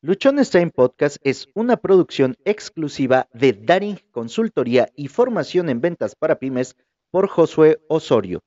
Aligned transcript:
Luchones 0.00 0.50
Time 0.50 0.70
Podcast 0.70 1.16
es 1.24 1.48
una 1.54 1.76
producción 1.76 2.36
exclusiva 2.44 3.28
de 3.32 3.52
Daring 3.52 3.98
Consultoría 4.12 4.92
y 4.94 5.08
Formación 5.08 5.68
en 5.68 5.80
Ventas 5.80 6.14
para 6.14 6.38
Pymes 6.38 6.76
por 7.10 7.26
Josué 7.26 7.80
Osorio. 7.88 8.38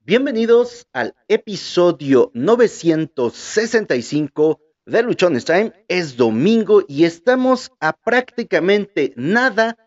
Bienvenidos 0.00 0.86
al 0.92 1.14
episodio 1.26 2.30
965 2.34 4.60
de 4.84 5.02
Luchones 5.02 5.46
Time. 5.46 5.72
Es 5.88 6.18
domingo 6.18 6.82
y 6.86 7.04
estamos 7.04 7.72
a 7.80 7.94
prácticamente 7.94 9.14
nada 9.16 9.78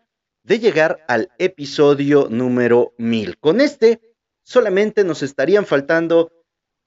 de 0.42 0.58
llegar 0.58 1.04
al 1.06 1.30
episodio 1.38 2.26
número 2.28 2.92
1000. 2.98 3.38
Con 3.38 3.60
este 3.60 4.00
solamente 4.42 5.04
nos 5.04 5.22
estarían 5.22 5.64
faltando 5.64 6.32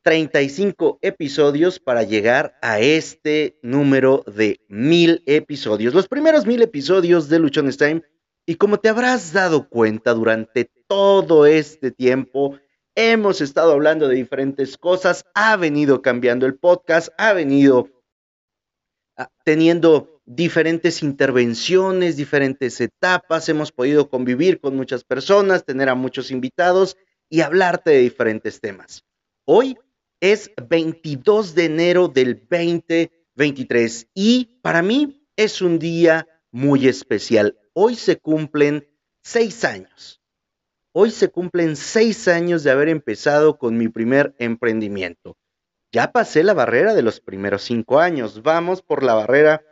35 0.10 0.98
episodios 1.04 1.80
para 1.80 2.02
llegar 2.02 2.58
a 2.64 2.80
este 2.80 3.60
número 3.62 4.24
de 4.26 4.60
mil 4.68 5.22
episodios. 5.28 5.94
Los 5.94 6.08
primeros 6.08 6.48
mil 6.48 6.64
episodios 6.64 7.30
de 7.30 7.38
Luchones 7.38 7.78
Time. 7.78 8.02
Y 8.48 8.56
como 8.56 8.80
te 8.80 8.90
habrás 8.90 9.34
dado 9.34 9.70
cuenta 9.70 10.16
durante 10.16 10.72
todo 10.88 11.46
este 11.46 11.92
tiempo, 11.92 12.58
hemos 12.96 13.40
estado 13.40 13.74
hablando 13.74 14.08
de 14.08 14.16
diferentes 14.16 14.80
cosas. 14.80 15.26
Ha 15.36 15.56
venido 15.58 16.02
cambiando 16.02 16.48
el 16.48 16.56
podcast, 16.58 17.10
ha 17.20 17.34
venido 17.34 17.90
ah, 19.16 19.30
teniendo 19.44 20.24
diferentes 20.26 21.04
intervenciones, 21.04 22.18
diferentes 22.18 22.82
etapas. 22.82 23.48
Hemos 23.48 23.72
podido 23.72 24.10
convivir 24.10 24.60
con 24.60 24.76
muchas 24.76 25.04
personas, 25.04 25.66
tener 25.66 25.88
a 25.88 25.94
muchos 25.94 26.32
invitados 26.32 26.98
y 27.30 27.42
hablarte 27.42 27.92
de 27.92 28.00
diferentes 28.00 28.60
temas. 28.60 29.06
Hoy 29.46 29.78
es 30.22 30.52
22 30.70 31.56
de 31.56 31.66
enero 31.66 32.08
del 32.08 32.36
2023 32.36 34.08
y 34.14 34.60
para 34.62 34.82
mí 34.82 35.28
es 35.36 35.62
un 35.62 35.80
día 35.80 36.28
muy 36.52 36.88
especial. 36.88 37.58
Hoy 37.74 37.96
se 37.96 38.18
cumplen 38.18 38.88
seis 39.22 39.64
años. 39.64 40.22
Hoy 40.92 41.12
se 41.12 41.30
cumplen 41.30 41.76
seis 41.76 42.28
años 42.28 42.64
de 42.64 42.72
haber 42.72 42.90
empezado 42.90 43.58
con 43.58 43.78
mi 43.78 43.88
primer 43.88 44.36
emprendimiento. 44.40 45.38
Ya 45.92 46.12
pasé 46.12 46.44
la 46.44 46.54
barrera 46.54 46.94
de 46.94 47.02
los 47.02 47.22
primeros 47.22 47.64
cinco 47.64 48.00
años. 48.00 48.44
Vamos 48.44 48.82
por 48.82 49.04
la 49.04 49.14
barrera 49.14 49.64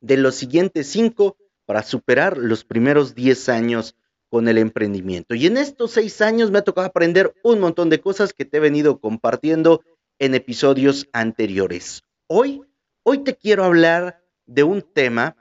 de 0.00 0.16
los 0.16 0.34
siguientes 0.34 0.88
cinco 0.88 1.36
para 1.64 1.82
superar 1.82 2.36
los 2.36 2.64
primeros 2.64 3.14
diez 3.14 3.48
años 3.48 3.96
con 4.28 4.48
el 4.48 4.58
emprendimiento. 4.58 5.34
Y 5.34 5.46
en 5.46 5.56
estos 5.56 5.92
seis 5.92 6.20
años 6.20 6.50
me 6.50 6.58
ha 6.58 6.64
tocado 6.64 6.86
aprender 6.86 7.34
un 7.42 7.60
montón 7.60 7.90
de 7.90 8.00
cosas 8.00 8.32
que 8.32 8.44
te 8.44 8.56
he 8.58 8.60
venido 8.60 9.00
compartiendo 9.00 9.82
en 10.18 10.34
episodios 10.34 11.08
anteriores. 11.12 12.02
Hoy, 12.26 12.62
hoy 13.02 13.18
te 13.18 13.36
quiero 13.36 13.64
hablar 13.64 14.22
de 14.46 14.62
un 14.62 14.82
tema 14.82 15.36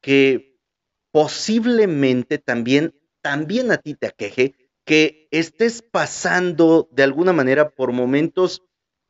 que 0.00 0.58
posiblemente 1.12 2.38
también, 2.38 2.94
también 3.20 3.72
a 3.72 3.78
ti 3.78 3.94
te 3.94 4.06
aqueje, 4.06 4.54
que 4.84 5.28
estés 5.30 5.82
pasando 5.82 6.88
de 6.92 7.02
alguna 7.02 7.32
manera 7.32 7.70
por 7.70 7.92
momentos 7.92 8.62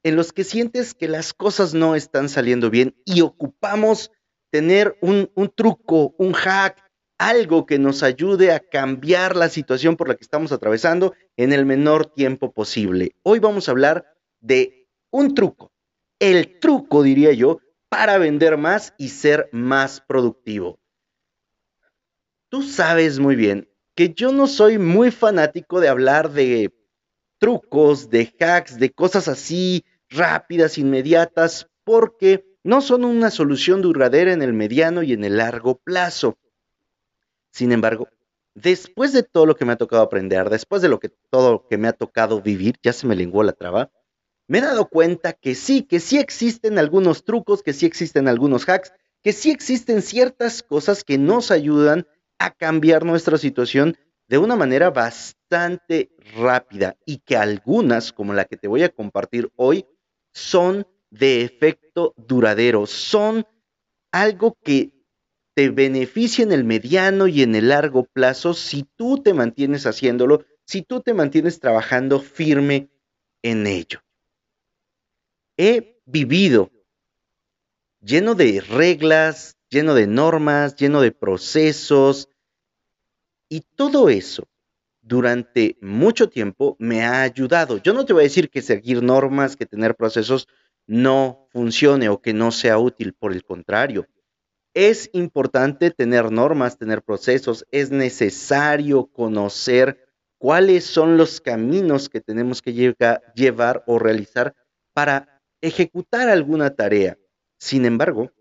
en 0.02 0.16
los 0.16 0.32
que 0.32 0.44
sientes 0.44 0.94
que 0.94 1.08
las 1.08 1.34
cosas 1.34 1.74
no 1.74 1.94
están 1.94 2.28
saliendo 2.28 2.70
bien 2.70 2.96
y 3.04 3.20
ocupamos 3.20 4.10
tener 4.50 4.96
un, 5.00 5.30
un 5.34 5.48
truco, 5.48 6.14
un 6.18 6.32
hack, 6.32 6.89
algo 7.20 7.66
que 7.66 7.78
nos 7.78 8.02
ayude 8.02 8.50
a 8.50 8.60
cambiar 8.60 9.36
la 9.36 9.50
situación 9.50 9.98
por 9.98 10.08
la 10.08 10.14
que 10.14 10.24
estamos 10.24 10.52
atravesando 10.52 11.12
en 11.36 11.52
el 11.52 11.66
menor 11.66 12.06
tiempo 12.06 12.50
posible. 12.50 13.14
Hoy 13.22 13.40
vamos 13.40 13.68
a 13.68 13.72
hablar 13.72 14.06
de 14.40 14.88
un 15.10 15.34
truco, 15.34 15.70
el 16.18 16.58
truco 16.60 17.02
diría 17.02 17.32
yo, 17.34 17.60
para 17.90 18.16
vender 18.16 18.56
más 18.56 18.94
y 18.96 19.10
ser 19.10 19.50
más 19.52 20.00
productivo. 20.00 20.80
Tú 22.48 22.62
sabes 22.62 23.18
muy 23.18 23.36
bien 23.36 23.68
que 23.94 24.14
yo 24.14 24.32
no 24.32 24.46
soy 24.46 24.78
muy 24.78 25.10
fanático 25.10 25.78
de 25.78 25.88
hablar 25.88 26.30
de 26.32 26.72
trucos, 27.36 28.08
de 28.08 28.34
hacks, 28.40 28.78
de 28.78 28.92
cosas 28.92 29.28
así 29.28 29.84
rápidas, 30.08 30.78
inmediatas, 30.78 31.68
porque 31.84 32.46
no 32.64 32.80
son 32.80 33.04
una 33.04 33.30
solución 33.30 33.82
duradera 33.82 34.32
en 34.32 34.40
el 34.40 34.54
mediano 34.54 35.02
y 35.02 35.12
en 35.12 35.24
el 35.24 35.36
largo 35.36 35.76
plazo. 35.84 36.38
Sin 37.50 37.72
embargo, 37.72 38.08
después 38.54 39.12
de 39.12 39.22
todo 39.22 39.46
lo 39.46 39.56
que 39.56 39.64
me 39.64 39.72
ha 39.72 39.76
tocado 39.76 40.02
aprender, 40.02 40.50
después 40.50 40.82
de 40.82 40.88
lo 40.88 41.00
que 41.00 41.10
todo 41.30 41.52
lo 41.52 41.68
que 41.68 41.78
me 41.78 41.88
ha 41.88 41.92
tocado 41.92 42.40
vivir, 42.40 42.76
ya 42.82 42.92
se 42.92 43.06
me 43.06 43.16
lenguó 43.16 43.42
la 43.42 43.52
traba, 43.52 43.90
me 44.48 44.58
he 44.58 44.62
dado 44.62 44.88
cuenta 44.88 45.32
que 45.32 45.54
sí, 45.54 45.82
que 45.82 46.00
sí 46.00 46.18
existen 46.18 46.78
algunos 46.78 47.24
trucos, 47.24 47.62
que 47.62 47.72
sí 47.72 47.86
existen 47.86 48.26
algunos 48.26 48.68
hacks, 48.68 48.92
que 49.22 49.32
sí 49.32 49.50
existen 49.50 50.02
ciertas 50.02 50.62
cosas 50.62 51.04
que 51.04 51.18
nos 51.18 51.50
ayudan 51.50 52.06
a 52.38 52.50
cambiar 52.50 53.04
nuestra 53.04 53.38
situación 53.38 53.96
de 54.26 54.38
una 54.38 54.56
manera 54.56 54.90
bastante 54.90 56.10
rápida 56.36 56.96
y 57.04 57.18
que 57.18 57.36
algunas, 57.36 58.12
como 58.12 58.32
la 58.32 58.44
que 58.44 58.56
te 58.56 58.68
voy 58.68 58.82
a 58.82 58.88
compartir 58.88 59.50
hoy, 59.56 59.86
son 60.32 60.86
de 61.10 61.42
efecto 61.42 62.14
duradero, 62.16 62.86
son 62.86 63.44
algo 64.12 64.56
que 64.62 64.99
te 65.60 65.68
beneficia 65.68 66.42
en 66.42 66.52
el 66.52 66.64
mediano 66.64 67.26
y 67.26 67.42
en 67.42 67.54
el 67.54 67.68
largo 67.68 68.04
plazo 68.04 68.54
si 68.54 68.86
tú 68.96 69.18
te 69.22 69.34
mantienes 69.34 69.84
haciéndolo, 69.84 70.42
si 70.64 70.80
tú 70.80 71.02
te 71.02 71.12
mantienes 71.12 71.60
trabajando 71.60 72.18
firme 72.18 72.88
en 73.42 73.66
ello. 73.66 74.00
He 75.58 76.00
vivido 76.06 76.70
lleno 78.00 78.34
de 78.34 78.62
reglas, 78.62 79.58
lleno 79.68 79.92
de 79.92 80.06
normas, 80.06 80.76
lleno 80.76 81.02
de 81.02 81.12
procesos 81.12 82.30
y 83.50 83.60
todo 83.60 84.08
eso 84.08 84.48
durante 85.02 85.76
mucho 85.82 86.30
tiempo 86.30 86.74
me 86.78 87.02
ha 87.04 87.20
ayudado. 87.20 87.76
Yo 87.76 87.92
no 87.92 88.06
te 88.06 88.14
voy 88.14 88.22
a 88.22 88.28
decir 88.28 88.48
que 88.48 88.62
seguir 88.62 89.02
normas, 89.02 89.56
que 89.56 89.66
tener 89.66 89.94
procesos 89.94 90.48
no 90.86 91.48
funcione 91.50 92.08
o 92.08 92.22
que 92.22 92.32
no 92.32 92.50
sea 92.50 92.78
útil, 92.78 93.12
por 93.12 93.34
el 93.34 93.44
contrario 93.44 94.06
es 94.74 95.10
importante 95.12 95.90
tener 95.90 96.30
normas, 96.30 96.78
tener 96.78 97.02
procesos, 97.02 97.66
es 97.70 97.90
necesario 97.90 99.06
conocer 99.06 100.08
cuáles 100.38 100.84
son 100.84 101.16
los 101.16 101.40
caminos 101.40 102.08
que 102.08 102.20
tenemos 102.20 102.62
que 102.62 102.94
llevar 103.34 103.84
o 103.86 103.98
realizar 103.98 104.54
para 104.92 105.42
ejecutar 105.60 106.28
alguna 106.28 106.70
tarea. 106.70 107.18
Sin 107.58 107.84
embargo, 107.84 108.32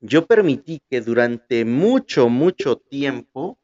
yo 0.00 0.26
permití 0.26 0.80
que 0.90 1.00
durante 1.00 1.64
mucho, 1.64 2.28
mucho 2.28 2.76
tiempo 2.76 3.58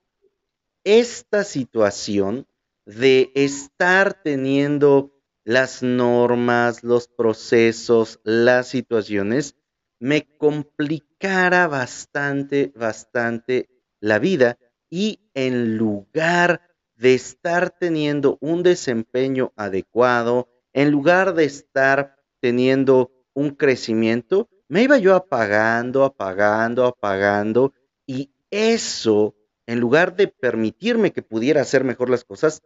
esta 0.85 1.45
situación 1.45 2.47
de 2.85 3.31
estar 3.35 4.23
teniendo 4.23 5.13
las 5.45 5.83
normas, 5.83 6.85
los 6.85 7.09
procesos, 7.09 8.21
las 8.25 8.69
situaciones, 8.69 9.57
me 9.99 10.27
complicara 11.23 11.69
bastante, 11.69 12.73
bastante 12.75 13.69
la 14.01 14.19
vida 14.19 14.59
y 14.91 15.21
en 15.35 15.77
lugar 15.77 16.61
de 16.97 17.15
estar 17.15 17.71
teniendo 17.71 18.39
un 18.41 18.65
desempeño 18.65 19.53
adecuado, 19.55 20.49
en 20.73 20.91
lugar 20.91 21.35
de 21.35 21.45
estar 21.45 22.17
teniendo 22.41 23.13
un 23.35 23.51
crecimiento, 23.51 24.49
me 24.67 24.83
iba 24.83 24.99
yo 24.99 25.15
apagando, 25.15 26.05
apagando, 26.05 26.87
apagando 26.87 27.73
y 28.05 28.33
eso, 28.51 29.37
en 29.67 29.79
lugar 29.79 30.17
de 30.17 30.27
permitirme 30.27 31.13
que 31.13 31.23
pudiera 31.23 31.61
hacer 31.61 31.85
mejor 31.85 32.11
las 32.11 32.25
cosas, 32.25 32.63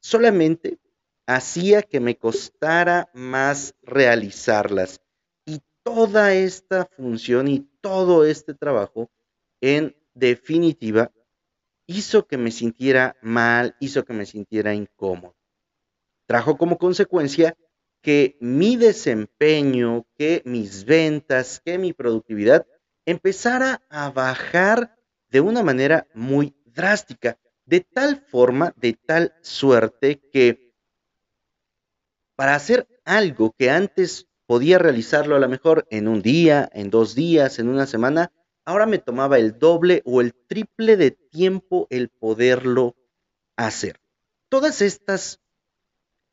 solamente 0.00 0.78
hacía 1.26 1.80
que 1.80 2.00
me 2.00 2.18
costara 2.18 3.08
más 3.14 3.74
realizarlas 3.80 5.00
toda 5.86 6.34
esta 6.34 6.84
función 6.84 7.46
y 7.46 7.60
todo 7.80 8.26
este 8.26 8.54
trabajo, 8.54 9.08
en 9.60 9.94
definitiva, 10.14 11.12
hizo 11.86 12.26
que 12.26 12.36
me 12.36 12.50
sintiera 12.50 13.16
mal, 13.22 13.76
hizo 13.78 14.04
que 14.04 14.12
me 14.12 14.26
sintiera 14.26 14.74
incómodo. 14.74 15.36
Trajo 16.26 16.58
como 16.58 16.76
consecuencia 16.76 17.56
que 18.02 18.36
mi 18.40 18.74
desempeño, 18.76 20.04
que 20.18 20.42
mis 20.44 20.84
ventas, 20.84 21.60
que 21.64 21.78
mi 21.78 21.92
productividad 21.92 22.66
empezara 23.04 23.80
a 23.88 24.10
bajar 24.10 24.98
de 25.28 25.40
una 25.40 25.62
manera 25.62 26.08
muy 26.14 26.56
drástica, 26.64 27.38
de 27.64 27.82
tal 27.82 28.24
forma, 28.26 28.74
de 28.76 28.94
tal 28.94 29.36
suerte 29.40 30.20
que 30.32 30.74
para 32.34 32.56
hacer 32.56 32.88
algo 33.04 33.54
que 33.56 33.70
antes 33.70 34.26
podía 34.46 34.78
realizarlo 34.78 35.36
a 35.36 35.40
lo 35.40 35.48
mejor 35.48 35.86
en 35.90 36.08
un 36.08 36.22
día, 36.22 36.68
en 36.72 36.90
dos 36.90 37.14
días, 37.14 37.58
en 37.58 37.68
una 37.68 37.86
semana, 37.86 38.32
ahora 38.64 38.86
me 38.86 38.98
tomaba 38.98 39.38
el 39.38 39.58
doble 39.58 40.02
o 40.04 40.20
el 40.20 40.34
triple 40.34 40.96
de 40.96 41.10
tiempo 41.10 41.86
el 41.90 42.08
poderlo 42.08 42.96
hacer. 43.56 44.00
Todas 44.48 44.82
estas, 44.82 45.40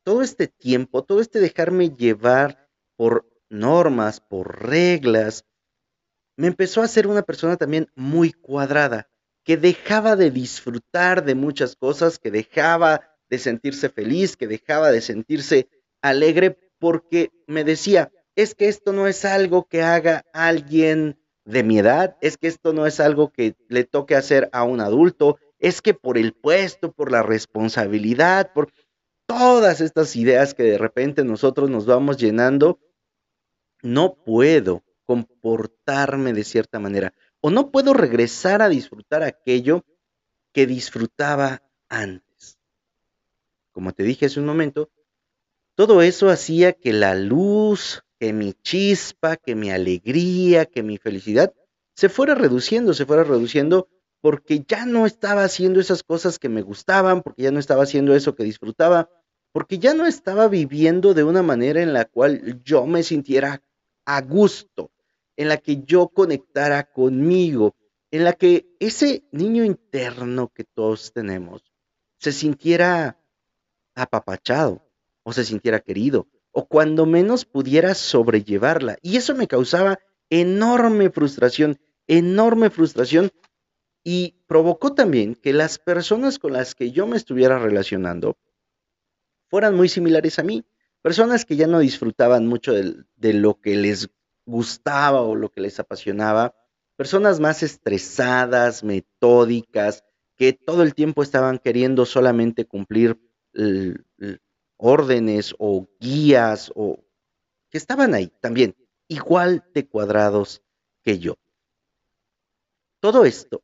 todo 0.03 0.21
este 0.21 0.47
tiempo, 0.47 1.03
todo 1.03 1.21
este 1.21 1.39
dejarme 1.39 1.89
llevar 1.89 2.69
por 2.95 3.27
normas, 3.49 4.19
por 4.19 4.63
reglas, 4.63 5.45
me 6.35 6.47
empezó 6.47 6.81
a 6.81 6.87
ser 6.87 7.07
una 7.07 7.21
persona 7.21 7.57
también 7.57 7.89
muy 7.95 8.31
cuadrada, 8.31 9.07
que 9.43 9.57
dejaba 9.57 10.15
de 10.15 10.31
disfrutar 10.31 11.25
de 11.25 11.35
muchas 11.35 11.75
cosas, 11.75 12.17
que 12.17 12.31
dejaba 12.31 13.01
de 13.29 13.37
sentirse 13.37 13.89
feliz, 13.89 14.37
que 14.37 14.47
dejaba 14.47 14.91
de 14.91 15.01
sentirse 15.01 15.69
alegre 16.01 16.57
porque 16.83 17.31
me 17.47 17.63
decía, 17.63 18.11
es 18.35 18.55
que 18.55 18.67
esto 18.67 18.91
no 18.91 19.07
es 19.07 19.23
algo 19.23 19.69
que 19.69 19.83
haga 19.83 20.25
alguien 20.33 21.17
de 21.45 21.63
mi 21.63 21.79
edad, 21.79 22.17
es 22.19 22.35
que 22.35 22.47
esto 22.47 22.73
no 22.73 22.85
es 22.85 22.99
algo 22.99 23.31
que 23.31 23.55
le 23.69 23.85
toque 23.85 24.17
hacer 24.17 24.49
a 24.51 24.65
un 24.65 24.81
adulto, 24.81 25.37
es 25.59 25.81
que 25.81 25.93
por 25.93 26.17
el 26.17 26.33
puesto, 26.33 26.91
por 26.91 27.09
la 27.09 27.23
responsabilidad, 27.23 28.51
por 28.51 28.73
todas 29.25 29.79
estas 29.79 30.13
ideas 30.17 30.53
que 30.53 30.63
de 30.63 30.77
repente 30.77 31.23
nosotros 31.23 31.69
nos 31.69 31.85
vamos 31.85 32.17
llenando, 32.17 32.81
no 33.81 34.15
puedo 34.15 34.83
comportarme 35.05 36.33
de 36.33 36.43
cierta 36.43 36.79
manera 36.79 37.13
o 37.39 37.49
no 37.49 37.71
puedo 37.71 37.93
regresar 37.93 38.61
a 38.61 38.67
disfrutar 38.67 39.23
aquello 39.23 39.85
que 40.51 40.67
disfrutaba 40.67 41.63
antes. 41.87 42.59
Como 43.71 43.93
te 43.93 44.03
dije 44.03 44.25
hace 44.25 44.41
un 44.41 44.47
momento, 44.47 44.89
todo 45.75 46.01
eso 46.01 46.29
hacía 46.29 46.73
que 46.73 46.93
la 46.93 47.15
luz, 47.15 48.03
que 48.19 48.33
mi 48.33 48.53
chispa, 48.53 49.37
que 49.37 49.55
mi 49.55 49.71
alegría, 49.71 50.65
que 50.65 50.83
mi 50.83 50.97
felicidad 50.97 51.53
se 51.95 52.09
fuera 52.09 52.35
reduciendo, 52.35 52.93
se 52.93 53.05
fuera 53.05 53.23
reduciendo 53.23 53.89
porque 54.21 54.63
ya 54.67 54.85
no 54.85 55.05
estaba 55.05 55.43
haciendo 55.43 55.79
esas 55.79 56.03
cosas 56.03 56.39
que 56.39 56.47
me 56.47 56.61
gustaban, 56.61 57.21
porque 57.21 57.43
ya 57.43 57.51
no 57.51 57.59
estaba 57.59 57.83
haciendo 57.83 58.15
eso 58.15 58.35
que 58.35 58.45
disfrutaba, 58.45 59.09
porque 59.51 59.79
ya 59.79 59.93
no 59.93 60.05
estaba 60.05 60.47
viviendo 60.47 61.13
de 61.13 61.23
una 61.23 61.43
manera 61.43 61.81
en 61.81 61.91
la 61.91 62.05
cual 62.05 62.61
yo 62.63 62.85
me 62.85 63.03
sintiera 63.03 63.61
a 64.05 64.21
gusto, 64.21 64.91
en 65.35 65.49
la 65.49 65.57
que 65.57 65.83
yo 65.83 66.07
conectara 66.07 66.91
conmigo, 66.91 67.75
en 68.11 68.23
la 68.23 68.33
que 68.33 68.67
ese 68.79 69.27
niño 69.31 69.65
interno 69.65 70.51
que 70.53 70.63
todos 70.63 71.11
tenemos 71.11 71.61
se 72.19 72.31
sintiera 72.31 73.19
apapachado 73.95 74.82
o 75.23 75.33
se 75.33 75.45
sintiera 75.45 75.79
querido 75.79 76.27
o 76.53 76.67
cuando 76.67 77.05
menos 77.05 77.45
pudiera 77.45 77.95
sobrellevarla. 77.95 78.97
Y 79.01 79.17
eso 79.17 79.35
me 79.35 79.47
causaba 79.47 79.99
enorme 80.29 81.09
frustración, 81.09 81.79
enorme 82.07 82.69
frustración 82.69 83.31
y 84.03 84.43
provocó 84.47 84.93
también 84.93 85.35
que 85.35 85.51
las 85.51 85.79
personas 85.79 86.37
con 86.37 86.53
las 86.53 86.75
que 86.75 86.91
yo 86.91 87.07
me 87.07 87.17
estuviera 87.17 87.57
relacionando 87.57 88.37
fueran 89.49 89.75
muy 89.75 89.89
similares 89.89 90.39
a 90.39 90.43
mí. 90.43 90.63
Personas 91.01 91.43
que 91.45 91.55
ya 91.55 91.67
no 91.67 91.79
disfrutaban 91.79 92.47
mucho 92.47 92.73
de, 92.73 93.33
lo 93.33 93.59
que 93.59 93.75
les 93.75 94.09
gustaba 94.45 95.21
o 95.21 95.35
lo 95.35 95.49
que 95.49 95.61
les 95.61 95.79
apasionaba, 95.79 96.55
personas 96.95 97.39
más 97.39 97.63
estresadas, 97.63 98.83
metódicas, 98.83 100.03
que 100.37 100.53
todo 100.53 100.83
el 100.83 100.93
tiempo 100.93 101.23
estaban 101.23 101.59
queriendo 101.59 102.05
solamente 102.05 102.65
cumplir 102.65 103.19
órdenes 104.83 105.55
o 105.59 105.87
guías 105.99 106.71
o 106.75 106.99
que 107.69 107.77
estaban 107.77 108.13
ahí 108.13 108.31
también, 108.41 108.75
igual 109.07 109.63
de 109.73 109.87
cuadrados 109.87 110.61
que 111.01 111.19
yo. 111.19 111.35
Todo 112.99 113.25
esto 113.25 113.63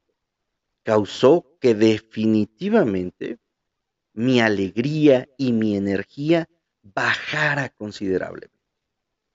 causó 0.84 1.58
que 1.60 1.76
definitivamente 1.76 3.38
mi 4.14 4.40
alegría 4.40 5.28
y 5.38 5.52
mi 5.52 5.76
energía 5.76 6.50
bajara 6.82 7.70
considerablemente. 7.70 8.58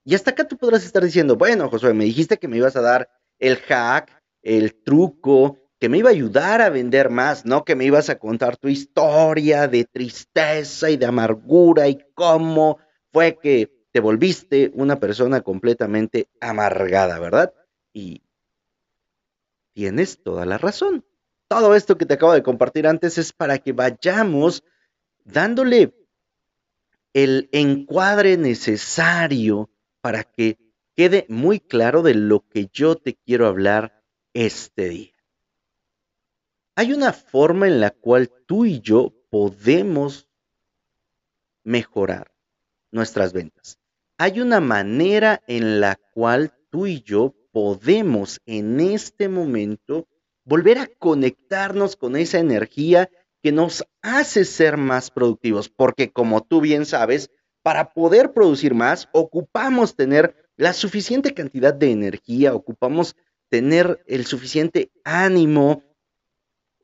Y 0.03 0.15
hasta 0.15 0.31
acá 0.31 0.47
tú 0.47 0.57
podrás 0.57 0.85
estar 0.85 1.03
diciendo, 1.03 1.35
bueno, 1.35 1.69
Josué, 1.69 1.93
me 1.93 2.05
dijiste 2.05 2.37
que 2.37 2.47
me 2.47 2.57
ibas 2.57 2.75
a 2.75 2.81
dar 2.81 3.09
el 3.39 3.57
hack, 3.57 4.23
el 4.41 4.75
truco, 4.83 5.64
que 5.79 5.89
me 5.89 5.97
iba 5.97 6.09
a 6.09 6.13
ayudar 6.13 6.61
a 6.61 6.69
vender 6.69 7.09
más, 7.09 7.45
no 7.45 7.65
que 7.65 7.75
me 7.75 7.85
ibas 7.85 8.09
a 8.09 8.17
contar 8.17 8.57
tu 8.57 8.67
historia 8.67 9.67
de 9.67 9.85
tristeza 9.85 10.89
y 10.89 10.97
de 10.97 11.05
amargura 11.05 11.87
y 11.87 11.99
cómo 12.13 12.79
fue 13.11 13.37
que 13.37 13.71
te 13.91 13.99
volviste 13.99 14.71
una 14.73 14.99
persona 14.99 15.41
completamente 15.41 16.27
amargada, 16.39 17.19
¿verdad? 17.19 17.53
Y 17.93 18.23
tienes 19.73 20.21
toda 20.23 20.45
la 20.45 20.57
razón. 20.57 21.05
Todo 21.47 21.75
esto 21.75 21.97
que 21.97 22.05
te 22.05 22.15
acabo 22.15 22.33
de 22.33 22.43
compartir 22.43 22.87
antes 22.87 23.17
es 23.17 23.31
para 23.31 23.59
que 23.59 23.71
vayamos 23.71 24.63
dándole 25.23 25.93
el 27.13 27.49
encuadre 27.51 28.35
necesario 28.37 29.69
para 30.01 30.23
que 30.23 30.57
quede 30.95 31.25
muy 31.29 31.59
claro 31.59 32.01
de 32.01 32.15
lo 32.15 32.41
que 32.47 32.67
yo 32.71 32.95
te 32.95 33.15
quiero 33.15 33.47
hablar 33.47 34.03
este 34.33 34.89
día. 34.89 35.14
Hay 36.75 36.91
una 36.91 37.13
forma 37.13 37.67
en 37.67 37.79
la 37.79 37.91
cual 37.91 38.29
tú 38.45 38.65
y 38.65 38.81
yo 38.81 39.13
podemos 39.29 40.27
mejorar 41.63 42.31
nuestras 42.91 43.31
ventas. 43.31 43.79
Hay 44.17 44.41
una 44.41 44.59
manera 44.59 45.41
en 45.47 45.79
la 45.79 45.95
cual 46.13 46.53
tú 46.69 46.85
y 46.85 47.01
yo 47.01 47.33
podemos 47.51 48.41
en 48.45 48.81
este 48.81 49.29
momento 49.29 50.07
volver 50.43 50.77
a 50.77 50.87
conectarnos 50.87 51.95
con 51.95 52.17
esa 52.17 52.39
energía 52.39 53.09
que 53.41 53.53
nos 53.53 53.85
hace 54.01 54.43
ser 54.43 54.75
más 54.75 55.11
productivos, 55.11 55.69
porque 55.69 56.11
como 56.11 56.43
tú 56.43 56.59
bien 56.59 56.85
sabes, 56.85 57.31
para 57.63 57.93
poder 57.93 58.33
producir 58.33 58.73
más, 58.73 59.07
ocupamos 59.13 59.95
tener 59.95 60.35
la 60.57 60.73
suficiente 60.73 61.33
cantidad 61.33 61.73
de 61.73 61.91
energía, 61.91 62.53
ocupamos 62.53 63.15
tener 63.49 64.03
el 64.07 64.25
suficiente 64.25 64.91
ánimo, 65.03 65.81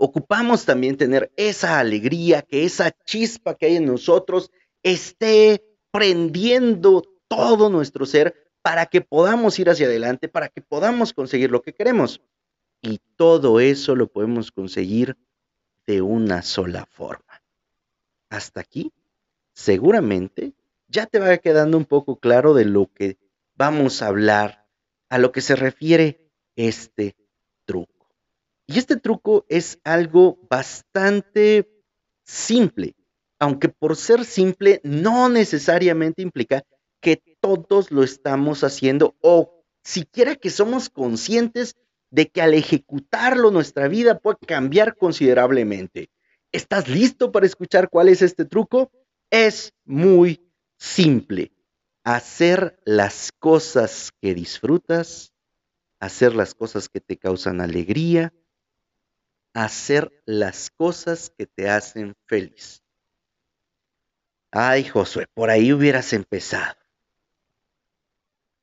ocupamos 0.03 0.65
también 0.65 0.97
tener 0.97 1.31
esa 1.35 1.79
alegría, 1.79 2.41
que 2.41 2.63
esa 2.63 2.89
chispa 3.05 3.53
que 3.53 3.67
hay 3.67 3.75
en 3.75 3.85
nosotros 3.85 4.49
esté 4.81 5.63
prendiendo 5.91 7.03
todo 7.27 7.69
nuestro 7.69 8.07
ser 8.07 8.51
para 8.63 8.87
que 8.87 9.01
podamos 9.01 9.59
ir 9.59 9.69
hacia 9.69 9.85
adelante, 9.85 10.27
para 10.27 10.49
que 10.49 10.59
podamos 10.59 11.13
conseguir 11.13 11.51
lo 11.51 11.61
que 11.61 11.75
queremos. 11.75 12.19
Y 12.81 12.99
todo 13.15 13.59
eso 13.59 13.95
lo 13.95 14.07
podemos 14.07 14.51
conseguir 14.51 15.17
de 15.85 16.01
una 16.01 16.41
sola 16.41 16.87
forma. 16.87 17.43
Hasta 18.31 18.61
aquí, 18.61 18.91
seguramente 19.53 20.53
ya 20.87 21.05
te 21.05 21.19
va 21.19 21.37
quedando 21.37 21.77
un 21.77 21.85
poco 21.85 22.15
claro 22.15 22.55
de 22.55 22.65
lo 22.65 22.91
que 22.91 23.19
vamos 23.53 24.01
a 24.01 24.07
hablar, 24.07 24.65
a 25.09 25.19
lo 25.19 25.31
que 25.31 25.41
se 25.41 25.55
refiere 25.55 26.31
este 26.55 27.15
truco. 27.65 28.00
Y 28.73 28.79
este 28.79 28.95
truco 28.95 29.45
es 29.49 29.79
algo 29.83 30.39
bastante 30.49 31.69
simple, 32.23 32.95
aunque 33.37 33.67
por 33.67 33.97
ser 33.97 34.23
simple 34.23 34.79
no 34.85 35.27
necesariamente 35.27 36.21
implica 36.21 36.63
que 37.01 37.21
todos 37.41 37.91
lo 37.91 38.01
estamos 38.01 38.63
haciendo 38.63 39.17
o 39.19 39.65
siquiera 39.83 40.35
que 40.35 40.49
somos 40.49 40.89
conscientes 40.89 41.75
de 42.11 42.29
que 42.29 42.41
al 42.41 42.53
ejecutarlo 42.53 43.51
nuestra 43.51 43.89
vida 43.89 44.19
puede 44.19 44.37
cambiar 44.47 44.95
considerablemente. 44.95 46.09
¿Estás 46.53 46.87
listo 46.87 47.33
para 47.33 47.47
escuchar 47.47 47.89
cuál 47.89 48.07
es 48.07 48.21
este 48.21 48.45
truco? 48.45 48.89
Es 49.29 49.73
muy 49.83 50.49
simple. 50.77 51.51
Hacer 52.05 52.79
las 52.85 53.33
cosas 53.37 54.11
que 54.21 54.33
disfrutas, 54.33 55.33
hacer 55.99 56.35
las 56.35 56.55
cosas 56.55 56.87
que 56.87 57.01
te 57.01 57.17
causan 57.17 57.59
alegría, 57.59 58.33
hacer 59.53 60.11
las 60.25 60.69
cosas 60.69 61.31
que 61.37 61.45
te 61.45 61.69
hacen 61.69 62.15
feliz. 62.27 62.83
Ay, 64.51 64.83
Josué, 64.83 65.27
por 65.33 65.49
ahí 65.49 65.71
hubieras 65.71 66.13
empezado. 66.13 66.75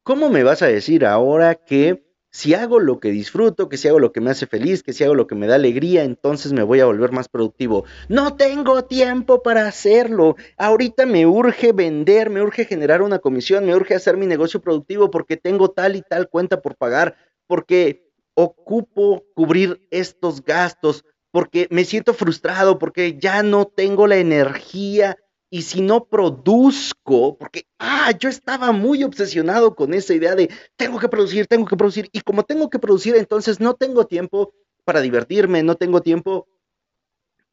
¿Cómo 0.02 0.30
me 0.30 0.42
vas 0.42 0.62
a 0.62 0.66
decir 0.66 1.04
ahora 1.04 1.54
que 1.54 2.09
si 2.30 2.54
hago 2.54 2.78
lo 2.78 3.00
que 3.00 3.11
disfruto, 3.11 3.68
que 3.68 3.76
si 3.76 3.88
hago 3.88 3.99
lo 3.99 4.12
que 4.12 4.21
me 4.21 4.30
hace 4.30 4.47
feliz, 4.47 4.83
que 4.83 4.92
si 4.92 5.02
hago 5.04 5.14
lo 5.14 5.26
que 5.26 5.35
me 5.35 5.47
da 5.47 5.54
alegría, 5.54 6.04
entonces 6.04 6.52
me 6.52 6.62
voy 6.62 6.80
a 6.80 6.87
volver 6.87 7.11
más 7.12 7.28
productivo. 7.28 7.85
No 8.09 8.37
tengo 8.37 8.85
tiempo 8.85 9.42
para 9.42 9.66
hacerlo. 9.66 10.37
Ahorita 10.57 11.07
me 11.07 11.26
urge 11.26 11.73
vender, 11.73 12.30
me 12.30 12.42
urge 12.42 12.64
generar 12.64 13.02
una 13.02 13.18
comisión, 13.18 13.64
me 13.64 13.75
urge 13.75 13.95
hacer 13.95 14.16
mi 14.16 14.26
negocio 14.26 14.61
productivo 14.61 15.11
porque 15.11 15.37
tengo 15.37 15.71
tal 15.71 15.97
y 15.97 16.02
tal 16.02 16.28
cuenta 16.28 16.61
por 16.61 16.76
pagar, 16.76 17.16
porque 17.47 18.08
ocupo 18.38 19.25
cubrir 19.35 19.80
estos 19.90 20.45
gastos, 20.45 21.04
porque 21.33 21.66
me 21.73 21.85
siento 21.85 22.14
frustrado, 22.14 22.78
porque 22.78 23.18
ya 23.18 23.42
no 23.42 23.64
tengo 23.64 24.07
la 24.07 24.18
energía 24.18 25.16
y 25.50 25.62
si 25.62 25.80
no 25.80 26.04
produzco, 26.04 27.37
porque, 27.37 27.66
ah, 27.80 28.12
yo 28.16 28.28
estaba 28.28 28.71
muy 28.71 29.02
obsesionado 29.02 29.75
con 29.75 29.92
esa 29.92 30.14
idea 30.14 30.37
de 30.37 30.50
tengo 30.76 31.00
que 31.00 31.09
producir, 31.09 31.49
tengo 31.49 31.66
que 31.66 31.76
producir, 31.76 32.09
y 32.12 32.21
como 32.21 32.45
tengo 32.45 32.71
que 32.71 32.78
producir, 32.78 33.16
entonces 33.16 33.59
no 33.59 33.75
tengo 33.75 34.07
tiempo 34.07 34.54
para 34.85 35.00
divertirme, 35.00 35.64
no 35.64 35.75
tengo 35.75 36.00
tiempo 36.00 36.47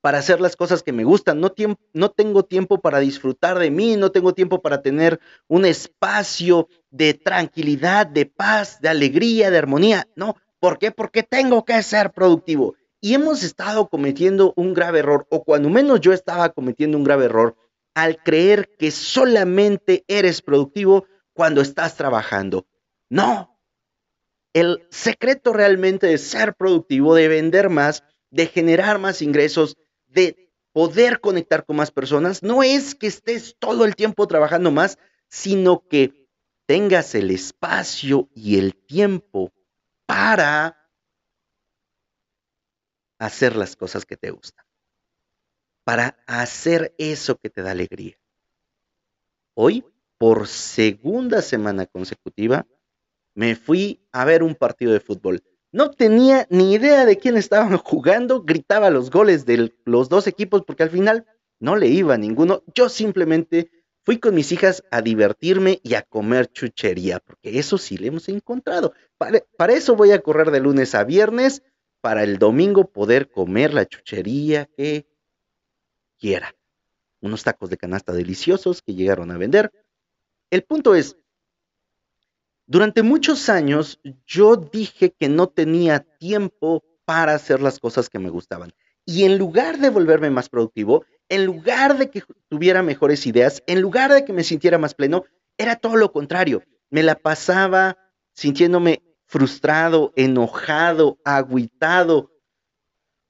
para 0.02 0.20
hacer 0.20 0.40
las 0.40 0.56
cosas 0.56 0.84
que 0.84 0.94
me 0.94 1.04
gustan, 1.04 1.40
no, 1.40 1.52
no 1.94 2.12
tengo 2.12 2.44
tiempo 2.44 2.80
para 2.80 3.00
disfrutar 3.00 3.58
de 3.58 3.72
mí, 3.72 3.96
no 3.96 4.12
tengo 4.12 4.36
tiempo 4.36 4.62
para 4.62 4.84
tener 4.84 5.20
un 5.48 5.66
espacio 5.66 6.70
de 6.92 7.16
tranquilidad, 7.16 8.06
de 8.06 8.28
paz, 8.28 8.80
de 8.82 8.90
alegría, 8.90 9.50
de 9.50 9.58
armonía. 9.58 10.08
No, 10.16 10.36
¿por 10.66 10.80
qué? 10.80 10.90
Porque 10.90 11.22
tengo 11.22 11.64
que 11.64 11.84
ser 11.84 12.12
productivo. 12.12 12.74
Y 13.00 13.14
hemos 13.14 13.44
estado 13.44 13.88
cometiendo 13.88 14.52
un 14.56 14.74
grave 14.74 14.98
error, 14.98 15.28
o 15.30 15.44
cuando 15.44 15.70
menos 15.70 16.02
yo 16.02 16.12
estaba 16.12 16.50
cometiendo 16.54 16.98
un 16.98 17.04
grave 17.04 17.26
error, 17.26 17.56
al 17.94 18.18
creer 18.24 18.76
que 18.80 18.90
solamente 18.90 20.04
eres 20.08 20.42
productivo 20.42 21.06
cuando 21.34 21.62
estás 21.62 21.98
trabajando. 21.98 22.66
No. 23.12 23.60
El 24.54 24.88
secreto 24.90 25.54
realmente 25.54 26.08
de 26.08 26.18
ser 26.18 26.56
productivo, 26.56 27.14
de 27.14 27.28
vender 27.28 27.70
más, 27.70 28.04
de 28.32 28.48
generar 28.48 28.98
más 28.98 29.22
ingresos, 29.22 29.78
de 30.08 30.50
poder 30.74 31.20
conectar 31.20 31.64
con 31.64 31.76
más 31.76 31.92
personas, 31.92 32.42
no 32.42 32.64
es 32.64 32.96
que 32.96 33.06
estés 33.06 33.56
todo 33.60 33.86
el 33.86 33.96
tiempo 33.96 34.26
trabajando 34.26 34.72
más, 34.72 34.98
sino 35.30 35.88
que 35.88 36.28
tengas 36.66 37.14
el 37.14 37.30
espacio 37.30 38.30
y 38.34 38.58
el 38.58 38.74
tiempo 38.74 39.54
para 40.06 40.78
hacer 43.20 43.56
las 43.56 43.76
cosas 43.76 44.06
que 44.06 44.18
te 44.18 44.32
gustan, 44.32 44.66
para 45.84 46.18
hacer 46.28 46.94
eso 46.98 47.38
que 47.38 47.50
te 47.50 47.62
da 47.62 47.72
alegría. 47.72 48.18
Hoy, 49.54 49.86
por 50.18 50.48
segunda 50.48 51.42
semana 51.42 51.86
consecutiva, 51.86 52.68
me 53.34 53.56
fui 53.56 54.06
a 54.12 54.26
ver 54.26 54.44
un 54.44 54.56
partido 54.56 54.94
de 54.94 55.00
fútbol. 55.00 55.44
No 55.72 55.92
tenía 55.92 56.48
ni 56.50 56.74
idea 56.74 57.06
de 57.06 57.18
quién 57.18 57.38
estaban 57.38 57.78
jugando, 57.78 58.44
gritaba 58.44 58.90
los 58.90 59.10
goles 59.12 59.46
de 59.46 59.74
los 59.86 60.10
dos 60.10 60.28
equipos 60.28 60.64
porque 60.66 60.84
al 60.84 60.90
final 60.90 61.26
no 61.60 61.76
le 61.76 61.88
iba 61.88 62.16
a 62.16 62.18
ninguno. 62.18 62.64
Yo 62.74 62.90
simplemente 62.90 63.70
fui 64.06 64.20
con 64.20 64.36
mis 64.36 64.52
hijas 64.52 64.84
a 64.92 65.02
divertirme 65.02 65.80
y 65.84 65.96
a 65.96 66.04
comer 66.04 66.52
chuchería, 66.52 67.20
porque 67.20 67.58
eso 67.58 67.78
sí 67.78 67.98
le 67.98 68.08
hemos 68.08 68.30
encontrado. 68.30 68.94
Para, 69.18 69.42
para, 69.58 69.74
eso 69.74 69.96
voy 69.96 70.12
a 70.12 70.22
correr 70.22 70.52
de 70.52 70.60
lunes 70.60 70.94
a 70.94 71.04
viernes, 71.04 71.64
para 72.02 72.24
el 72.24 72.38
domingo 72.38 72.88
poder 72.92 73.30
comer 73.32 73.74
la 73.74 73.88
chuchería 73.88 74.70
que 74.78 75.08
quiera. 76.20 76.56
Unos 77.20 77.44
tacos 77.44 77.72
de 77.72 77.78
canasta 77.78 78.14
deliciosos 78.14 78.84
que 78.84 78.94
llegaron 78.94 79.32
a 79.32 79.38
vender. 79.38 79.72
El 80.52 80.64
punto 80.64 80.94
es, 80.94 81.18
durante 82.68 83.02
muchos 83.02 83.50
años 83.50 84.00
yo 84.28 84.56
dije 84.56 85.12
que 85.12 85.30
no 85.30 85.48
tenía 85.48 86.00
tiempo 86.00 86.84
para 87.06 87.34
hacer 87.34 87.60
las 87.60 87.80
cosas 87.80 88.10
que 88.10 88.20
me 88.20 88.30
gustaban. 88.30 88.72
Y 89.04 89.24
en 89.24 89.40
lugar 89.40 89.80
de 89.80 89.90
volverme 89.90 90.30
más 90.30 90.50
productivo, 90.50 91.06
en 91.30 91.46
lugar 91.46 91.98
de 91.98 92.10
que 92.10 92.24
tuviera 92.50 92.84
mejores 92.84 93.26
ideas, 93.26 93.64
en 93.68 93.82
lugar 93.82 94.12
de 94.12 94.26
que 94.26 94.34
me 94.34 94.44
sintiera 94.44 94.78
más 94.78 94.94
pleno, 94.94 95.24
era 95.58 95.76
todo 95.76 95.96
lo 95.96 96.12
contrario. 96.12 96.64
Me 96.90 97.04
la 97.04 97.16
pasaba 97.16 97.98
sintiéndome 98.34 99.02
frustrado, 99.26 100.14
enojado, 100.16 101.18
agüitado, 101.26 102.32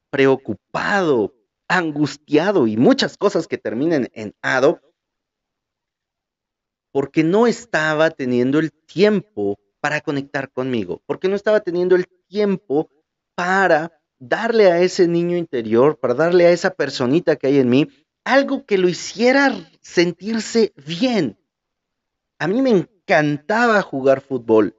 preocupado, 0.09 1.33
angustiado 1.67 2.67
y 2.67 2.77
muchas 2.77 3.17
cosas 3.17 3.47
que 3.47 3.57
terminen 3.57 4.09
en 4.13 4.35
ado 4.41 4.81
porque 6.91 7.23
no 7.25 7.45
estaba 7.45 8.09
teniendo 8.09 8.57
el 8.59 8.71
tiempo 8.71 9.59
para 9.81 9.99
conectar 9.99 10.51
conmigo, 10.51 11.01
porque 11.05 11.27
no 11.27 11.35
estaba 11.35 11.59
teniendo 11.59 11.95
el 11.95 12.07
tiempo 12.27 12.89
para 13.35 13.91
darle 14.19 14.72
a 14.72 14.81
ese 14.81 15.07
niño 15.07 15.38
interior, 15.38 16.00
para 16.00 16.13
darle 16.13 16.45
a 16.45 16.51
esa 16.51 16.72
personita 16.72 17.36
que 17.36 17.48
hay 17.48 17.60
en 17.60 17.69
mí, 17.69 17.88
algo 18.24 18.65
que 18.65 18.77
lo 18.77 18.89
hiciera 18.89 19.53
sentirse 19.81 20.74
bien. 20.86 21.38
A 22.39 22.48
mí 22.48 22.62
me 22.62 22.72
encantaba 22.72 23.81
jugar 23.81 24.22
fútbol. 24.22 24.75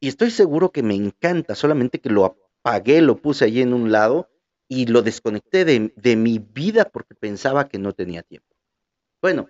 Y 0.00 0.08
estoy 0.08 0.30
seguro 0.30 0.72
que 0.72 0.82
me 0.82 0.94
encanta, 0.94 1.54
solamente 1.54 2.00
que 2.00 2.10
lo 2.10 2.24
apagué, 2.24 3.00
lo 3.00 3.16
puse 3.16 3.44
allí 3.44 3.62
en 3.62 3.74
un 3.74 3.92
lado 3.92 4.28
y 4.68 4.86
lo 4.86 5.02
desconecté 5.02 5.64
de, 5.64 5.92
de 5.96 6.16
mi 6.16 6.38
vida 6.38 6.84
porque 6.84 7.14
pensaba 7.14 7.68
que 7.68 7.78
no 7.78 7.92
tenía 7.92 8.22
tiempo. 8.22 8.54
Bueno, 9.22 9.48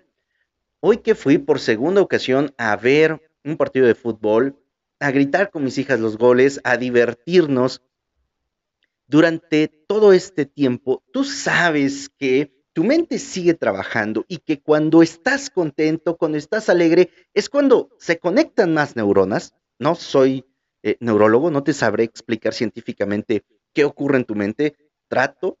Hoy 0.79 0.97
que 0.97 1.15
fui 1.15 1.39
por 1.39 1.59
segunda 1.59 2.01
ocasión 2.01 2.53
a 2.57 2.75
ver 2.75 3.19
un 3.43 3.57
partido 3.57 3.87
de 3.87 3.95
fútbol, 3.95 4.59
a 4.99 5.09
gritar 5.09 5.49
con 5.49 5.63
mis 5.63 5.79
hijas 5.79 5.99
los 5.99 6.19
goles, 6.19 6.61
a 6.63 6.77
divertirnos, 6.77 7.81
durante 9.07 9.67
todo 9.87 10.13
este 10.13 10.45
tiempo, 10.45 11.03
tú 11.11 11.23
sabes 11.23 12.09
que 12.17 12.53
tu 12.73 12.83
mente 12.83 13.17
sigue 13.17 13.55
trabajando 13.55 14.25
y 14.27 14.37
que 14.37 14.61
cuando 14.61 15.01
estás 15.01 15.49
contento, 15.49 16.17
cuando 16.17 16.37
estás 16.37 16.69
alegre, 16.69 17.09
es 17.33 17.49
cuando 17.49 17.89
se 17.97 18.19
conectan 18.19 18.73
más 18.73 18.95
neuronas. 18.95 19.55
No 19.79 19.95
soy 19.95 20.45
eh, 20.83 20.97
neurólogo, 20.99 21.49
no 21.49 21.63
te 21.63 21.73
sabré 21.73 22.03
explicar 22.03 22.53
científicamente 22.53 23.43
qué 23.73 23.83
ocurre 23.85 24.17
en 24.17 24.25
tu 24.25 24.35
mente. 24.35 24.75
Trato 25.07 25.57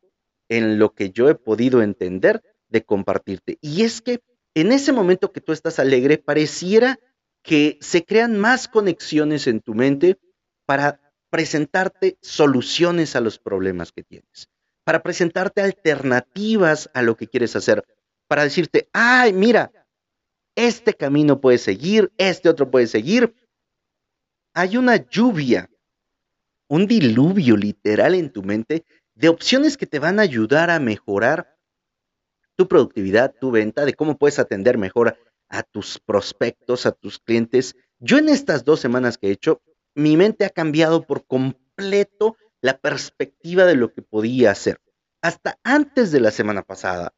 en 0.49 0.77
lo 0.77 0.93
que 0.93 1.09
yo 1.09 1.29
he 1.29 1.35
podido 1.35 1.81
entender 1.81 2.43
de 2.69 2.83
compartirte. 2.83 3.57
Y 3.61 3.83
es 3.83 4.01
que 4.01 4.21
en 4.53 4.71
ese 4.71 4.91
momento 4.91 5.31
que 5.31 5.41
tú 5.41 5.53
estás 5.53 5.79
alegre, 5.79 6.17
pareciera 6.17 6.99
que 7.41 7.77
se 7.81 8.03
crean 8.03 8.37
más 8.37 8.67
conexiones 8.67 9.47
en 9.47 9.61
tu 9.61 9.73
mente 9.73 10.17
para 10.65 10.99
presentarte 11.37 12.17
soluciones 12.19 13.15
a 13.15 13.21
los 13.21 13.37
problemas 13.37 13.91
que 13.91 14.01
tienes, 14.01 14.49
para 14.83 15.03
presentarte 15.03 15.61
alternativas 15.61 16.89
a 16.95 17.03
lo 17.03 17.15
que 17.15 17.27
quieres 17.27 17.55
hacer, 17.55 17.85
para 18.27 18.41
decirte, 18.41 18.89
ay, 18.91 19.33
mira, 19.33 19.71
este 20.55 20.95
camino 20.95 21.39
puede 21.39 21.59
seguir, 21.59 22.11
este 22.17 22.49
otro 22.49 22.71
puede 22.71 22.87
seguir. 22.87 23.35
Hay 24.55 24.77
una 24.77 24.95
lluvia, 24.95 25.69
un 26.69 26.87
diluvio 26.87 27.55
literal 27.55 28.15
en 28.15 28.31
tu 28.31 28.41
mente 28.41 28.83
de 29.13 29.29
opciones 29.29 29.77
que 29.77 29.85
te 29.85 29.99
van 29.99 30.17
a 30.17 30.23
ayudar 30.23 30.71
a 30.71 30.79
mejorar 30.79 31.55
tu 32.55 32.67
productividad, 32.67 33.35
tu 33.39 33.51
venta, 33.51 33.85
de 33.85 33.93
cómo 33.93 34.17
puedes 34.17 34.39
atender 34.39 34.79
mejor 34.79 35.19
a 35.49 35.61
tus 35.61 35.99
prospectos, 35.99 36.87
a 36.87 36.93
tus 36.93 37.19
clientes. 37.19 37.75
Yo 37.99 38.17
en 38.17 38.27
estas 38.27 38.65
dos 38.65 38.79
semanas 38.79 39.19
que 39.19 39.27
he 39.27 39.31
hecho, 39.33 39.61
mi 39.97 40.15
mente 40.15 40.45
ha 40.45 40.51
cambiado 40.51 41.07
por 41.07 41.25
completo 41.25 42.37
la 42.61 42.77
perspectiva 42.77 43.65
de 43.65 43.75
lo 43.75 43.93
que 43.93 44.03
podía 44.03 44.51
hacer. 44.51 44.79
Hasta 45.21 45.57
antes 45.63 46.11
de 46.11 46.19
la 46.19 46.29
semana 46.29 46.61
pasada, 46.61 47.15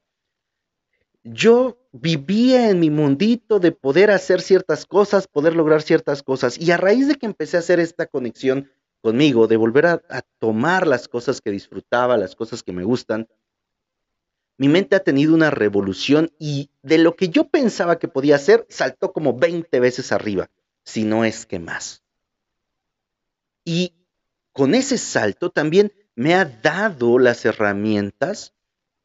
yo 1.23 1.77
vivía 1.91 2.69
en 2.69 2.79
mi 2.79 2.89
mundito 2.89 3.59
de 3.59 3.73
poder 3.73 4.11
hacer 4.11 4.39
ciertas 4.39 4.85
cosas, 4.85 5.27
poder 5.27 5.57
lograr 5.57 5.81
ciertas 5.81 6.23
cosas. 6.23 6.57
Y 6.57 6.71
a 6.71 6.77
raíz 6.77 7.09
de 7.09 7.15
que 7.15 7.25
empecé 7.25 7.57
a 7.57 7.59
hacer 7.59 7.81
esta 7.81 8.05
conexión 8.05 8.71
conmigo, 9.01 9.47
de 9.47 9.57
volver 9.57 9.85
a, 9.85 10.01
tomar 10.39 10.87
las 10.87 11.09
cosas 11.09 11.41
que 11.41 11.51
disfrutaba, 11.51 12.15
las 12.15 12.33
cosas 12.33 12.63
que 12.63 12.71
me 12.71 12.85
gustan, 12.85 13.27
mi 14.57 14.69
mente 14.69 14.95
ha 14.95 15.03
tenido 15.03 15.33
una 15.33 15.51
revolución 15.51 16.31
y 16.39 16.69
de 16.81 16.97
lo 16.97 17.17
que 17.17 17.27
yo 17.27 17.49
pensaba 17.49 17.99
que 17.99 18.07
podía 18.07 18.37
hacer, 18.37 18.65
saltó 18.69 19.11
como 19.11 19.37
20 19.37 19.81
veces 19.81 20.13
arriba, 20.13 20.49
si 20.85 21.03
no 21.03 21.25
es 21.25 21.45
que 21.45 21.59
más. 21.59 22.03
Y 23.71 23.93
con 24.51 24.73
ese 24.73 24.97
salto 24.97 25.51
también 25.51 25.93
me 26.15 26.33
ha 26.33 26.43
dado 26.43 27.19
las 27.19 27.45
herramientas 27.45 28.55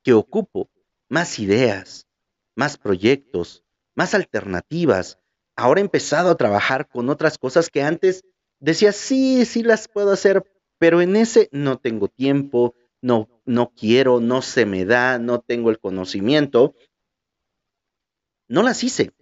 que 0.02 0.14
ocupo, 0.14 0.70
más 1.10 1.38
ideas, 1.38 2.08
más 2.54 2.78
proyectos, 2.78 3.62
más 3.94 4.14
alternativas. 4.14 5.18
Ahora 5.54 5.82
he 5.82 5.84
empezado 5.84 6.30
a 6.30 6.38
trabajar 6.38 6.88
con 6.88 7.10
otras 7.10 7.36
cosas 7.36 7.68
que 7.68 7.82
antes 7.82 8.24
decía, 8.58 8.92
sí, 8.92 9.44
sí 9.44 9.62
las 9.62 9.86
puedo 9.86 10.12
hacer, 10.12 10.50
pero 10.78 11.02
en 11.02 11.14
ese 11.16 11.50
no 11.52 11.78
tengo 11.78 12.08
tiempo, 12.08 12.74
no, 13.02 13.28
no 13.44 13.70
quiero, 13.76 14.18
no 14.20 14.40
se 14.40 14.64
me 14.64 14.86
da, 14.86 15.18
no 15.18 15.40
tengo 15.42 15.68
el 15.68 15.78
conocimiento. 15.78 16.74
No 18.48 18.62
las 18.62 18.82
hice. 18.82 19.12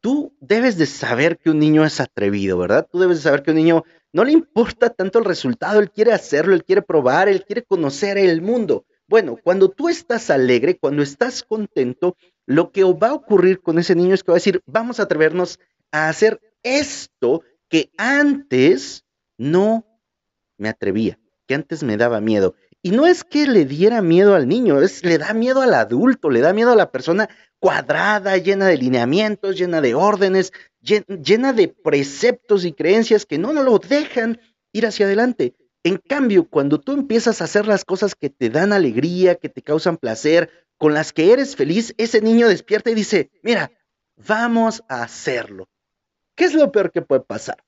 Tú 0.00 0.34
debes 0.40 0.78
de 0.78 0.86
saber 0.86 1.38
que 1.38 1.50
un 1.50 1.60
niño 1.60 1.84
es 1.84 2.00
atrevido, 2.00 2.58
¿verdad? 2.58 2.88
Tú 2.90 2.98
debes 2.98 3.18
de 3.18 3.22
saber 3.22 3.44
que 3.44 3.52
un 3.52 3.58
niño 3.58 3.84
no 4.12 4.24
le 4.24 4.32
importa 4.32 4.90
tanto 4.90 5.18
el 5.18 5.24
resultado, 5.24 5.80
él 5.80 5.90
quiere 5.90 6.12
hacerlo, 6.12 6.54
él 6.54 6.64
quiere 6.64 6.82
probar, 6.82 7.28
él 7.28 7.44
quiere 7.44 7.62
conocer 7.62 8.18
el 8.18 8.42
mundo. 8.42 8.84
Bueno, 9.06 9.36
cuando 9.42 9.68
tú 9.68 9.88
estás 9.88 10.30
alegre, 10.30 10.78
cuando 10.78 11.02
estás 11.02 11.42
contento, 11.42 12.16
lo 12.46 12.72
que 12.72 12.84
va 12.84 13.08
a 13.08 13.14
ocurrir 13.14 13.60
con 13.60 13.78
ese 13.78 13.94
niño 13.94 14.14
es 14.14 14.22
que 14.22 14.30
va 14.30 14.36
a 14.36 14.42
decir, 14.42 14.62
vamos 14.66 15.00
a 15.00 15.04
atrevernos 15.04 15.58
a 15.92 16.08
hacer 16.08 16.40
esto 16.62 17.42
que 17.68 17.90
antes 17.96 19.04
no 19.38 19.86
me 20.58 20.68
atrevía, 20.68 21.18
que 21.46 21.54
antes 21.54 21.82
me 21.82 21.96
daba 21.96 22.20
miedo. 22.20 22.54
Y 22.82 22.92
no 22.92 23.06
es 23.06 23.24
que 23.24 23.46
le 23.46 23.64
diera 23.64 24.00
miedo 24.00 24.34
al 24.34 24.48
niño, 24.48 24.80
es 24.80 25.04
le 25.04 25.18
da 25.18 25.34
miedo 25.34 25.60
al 25.60 25.74
adulto, 25.74 26.30
le 26.30 26.40
da 26.40 26.52
miedo 26.52 26.72
a 26.72 26.76
la 26.76 26.90
persona 26.90 27.28
cuadrada, 27.60 28.36
llena 28.38 28.66
de 28.66 28.78
lineamientos, 28.78 29.56
llena 29.56 29.80
de 29.80 29.94
órdenes, 29.94 30.52
llena 30.80 31.52
de 31.52 31.68
preceptos 31.68 32.64
y 32.64 32.72
creencias 32.72 33.26
que 33.26 33.38
no, 33.38 33.52
no 33.52 33.62
lo 33.62 33.78
dejan 33.78 34.40
ir 34.72 34.86
hacia 34.86 35.06
adelante. 35.06 35.54
En 35.84 35.98
cambio, 35.98 36.48
cuando 36.48 36.80
tú 36.80 36.92
empiezas 36.92 37.40
a 37.40 37.44
hacer 37.44 37.66
las 37.66 37.84
cosas 37.84 38.14
que 38.14 38.30
te 38.30 38.50
dan 38.50 38.72
alegría, 38.72 39.36
que 39.36 39.48
te 39.48 39.62
causan 39.62 39.98
placer, 39.98 40.50
con 40.76 40.94
las 40.94 41.12
que 41.12 41.32
eres 41.32 41.56
feliz, 41.56 41.94
ese 41.98 42.22
niño 42.22 42.48
despierta 42.48 42.90
y 42.90 42.94
dice, 42.94 43.30
mira, 43.42 43.70
vamos 44.16 44.82
a 44.88 45.02
hacerlo. 45.02 45.68
¿Qué 46.34 46.46
es 46.46 46.54
lo 46.54 46.72
peor 46.72 46.90
que 46.90 47.02
puede 47.02 47.20
pasar? 47.20 47.62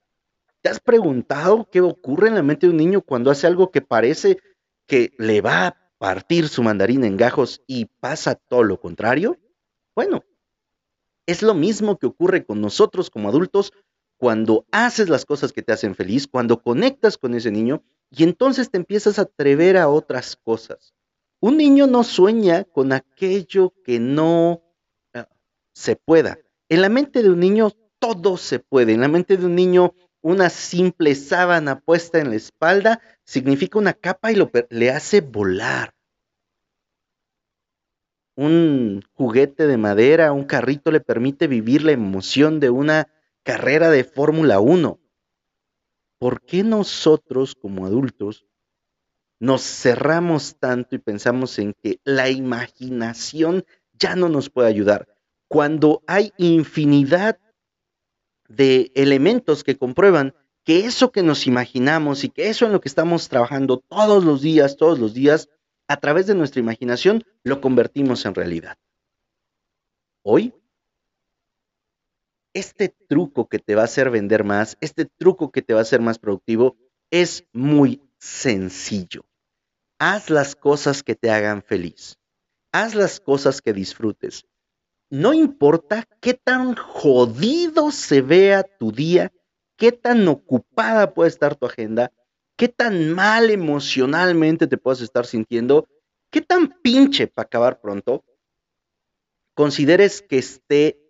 ¿Te 0.63 0.71
has 0.71 0.81
preguntado 0.81 1.69
qué 1.71 1.81
ocurre 1.81 2.29
en 2.29 2.37
la 2.37 2.43
mente 2.43 2.67
de 2.67 2.71
un 2.71 2.79
niño 2.79 3.03
cuando 3.03 3.31
hace 3.31 3.47
algo 3.47 3.71
que 3.71 3.83
parece 3.83 4.39
que 4.87 5.13
le 5.19 5.41
va 5.41 5.67
a 5.67 5.77
partir 5.99 6.49
su 6.49 6.63
mandarín 6.63 7.05
en 7.05 7.17
gajos 7.17 7.63
y 7.67 7.87
pasa 8.01 8.35
todo 8.35 8.63
lo 8.63 8.81
contrario? 8.81 9.37
Bueno, 9.95 10.25
es 11.27 11.43
lo 11.43 11.55
mismo 11.55 11.99
que 11.99 12.07
ocurre 12.07 12.45
con 12.45 12.61
nosotros 12.61 13.11
como 13.11 13.29
adultos 13.29 13.73
cuando 14.17 14.67
haces 14.71 15.09
las 15.09 15.25
cosas 15.25 15.53
que 15.53 15.63
te 15.63 15.73
hacen 15.73 15.95
feliz, 15.95 16.27
cuando 16.29 16.63
conectas 16.63 17.19
con 17.19 17.35
ese 17.35 17.51
niño 17.51 17.83
y 18.11 18.23
entonces 18.23 18.71
te 18.71 18.79
empiezas 18.79 19.19
a 19.19 19.23
atrever 19.23 19.77
a 19.77 19.89
otras 19.89 20.37
cosas. 20.37 20.95
Un 21.41 21.57
niño 21.57 21.87
no 21.87 22.05
sueña 22.05 22.65
con 22.65 22.93
aquello 22.93 23.75
que 23.85 23.99
no 23.99 24.63
ah, 25.13 25.29
se 25.75 25.97
pueda. 25.97 26.39
En 26.69 26.83
la 26.83 26.89
mente 26.89 27.23
de 27.23 27.31
un 27.31 27.41
niño 27.41 27.73
todo 27.99 28.37
se 28.37 28.61
puede. 28.61 28.93
En 28.93 29.01
la 29.01 29.09
mente 29.09 29.37
de 29.37 29.47
un 29.47 29.57
niño 29.57 29.95
una 30.21 30.51
simple 30.51 31.17
sábana 31.17 31.81
puesta 31.81 32.21
en 32.21 32.31
la 32.31 32.37
espalda 32.37 33.01
significa 33.25 33.79
una 33.79 33.93
capa 33.93 34.31
y 34.31 34.37
lo, 34.37 34.51
le 34.71 34.91
hace 34.91 35.21
volar. 35.21 35.95
Un 38.35 39.03
juguete 39.13 39.67
de 39.67 39.77
madera, 39.77 40.33
un 40.33 40.45
carrito 40.45 40.91
le 40.91 41.01
permite 41.01 41.47
vivir 41.47 41.85
la 41.85 41.93
emoción 41.93 42.61
de 42.61 42.71
una 42.71 43.09
carrera 43.43 43.91
de 43.91 44.05
Fórmula 44.05 44.61
1. 44.61 44.99
¿Por 46.19 46.41
qué 46.41 46.63
nosotros 46.63 47.55
como 47.55 47.85
adultos 47.85 48.47
nos 49.39 49.63
cerramos 49.63 50.57
tanto 50.59 50.95
y 50.95 50.99
pensamos 50.99 51.59
en 51.59 51.75
que 51.75 52.01
la 52.05 52.31
imaginación 52.31 53.65
ya 53.93 54.17
no 54.17 54.29
nos 54.29 54.49
puede 54.49 54.69
ayudar? 54.69 55.09
Cuando 55.49 56.03
hay 56.07 56.33
infinidad 56.39 57.39
de 58.49 58.93
elementos 58.95 59.65
que 59.65 59.77
comprueban 59.77 60.35
que 60.65 60.85
eso 60.87 61.11
que 61.11 61.23
nos 61.23 61.47
imaginamos 61.47 62.25
y 62.25 62.29
que 62.29 62.49
eso 62.49 62.67
en 62.67 62.73
lo 62.73 62.81
que 62.81 62.89
estamos 62.89 63.29
trabajando 63.29 63.79
todos 63.79 64.25
los 64.25 64.43
días, 64.43 64.77
todos 64.77 64.99
los 64.99 65.13
días, 65.13 65.49
a 65.93 65.97
través 65.99 66.27
de 66.27 66.35
nuestra 66.35 66.61
imaginación, 66.61 67.25
lo 67.43 67.61
convertimos 67.61 68.25
en 68.25 68.35
realidad. 68.35 68.79
Hoy, 70.23 70.55
este 72.55 72.89
truco 73.09 73.49
que 73.49 73.59
te 73.59 73.75
va 73.75 73.83
a 73.83 73.87
hacer 73.87 74.11
vender 74.11 74.45
más, 74.45 74.77
este 74.81 75.05
truco 75.05 75.53
que 75.53 75.63
te 75.63 75.75
va 75.75 75.81
a 75.81 75.83
hacer 75.83 76.01
más 76.01 76.19
productivo, 76.19 76.77
es 77.11 77.45
muy 77.53 78.01
sencillo. 78.19 79.25
Haz 79.99 80.31
las 80.31 80.57
cosas 80.57 81.03
que 81.03 81.15
te 81.15 81.31
hagan 81.31 81.63
feliz. 81.63 82.17
Haz 82.73 82.95
las 82.95 83.21
cosas 83.21 83.61
que 83.61 83.73
disfrutes 83.73 84.47
no 85.13 85.35
importa 85.35 86.09
qué 86.23 86.33
tan 86.33 86.75
jodido 86.75 87.91
se 87.91 88.23
vea 88.23 88.63
tu 88.63 88.93
día, 88.93 89.31
qué 89.77 89.93
tan 89.93 90.27
ocupada 90.27 91.13
puede 91.13 91.29
estar 91.29 91.55
tu 91.55 91.67
agenda, 91.67 92.11
qué 92.57 92.69
tan 92.69 93.13
mal 93.13 93.51
emocionalmente 93.51 94.67
te 94.67 94.79
puedas 94.79 95.01
estar 95.01 95.27
sintiendo, 95.27 95.89
qué 96.31 96.41
tan 96.41 96.81
pinche 96.81 97.27
para 97.27 97.47
acabar 97.47 97.81
pronto, 97.81 98.25
consideres 99.55 100.23
que 100.23 100.39
esté 100.39 101.01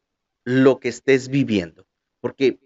lo 0.45 0.81
que 0.81 0.89
estés 0.89 1.29
viviendo. 1.29 1.87
Porque 2.21 2.61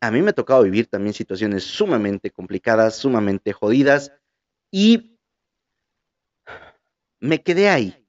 a 0.00 0.10
mí 0.10 0.22
me 0.22 0.30
ha 0.30 0.34
tocado 0.34 0.62
vivir 0.62 0.86
también 0.86 1.14
situaciones 1.14 1.64
sumamente 1.64 2.30
complicadas, 2.30 2.96
sumamente 2.96 3.52
jodidas, 3.52 4.12
y 4.72 5.18
me 7.20 7.42
quedé 7.42 7.68
ahí 7.68 8.00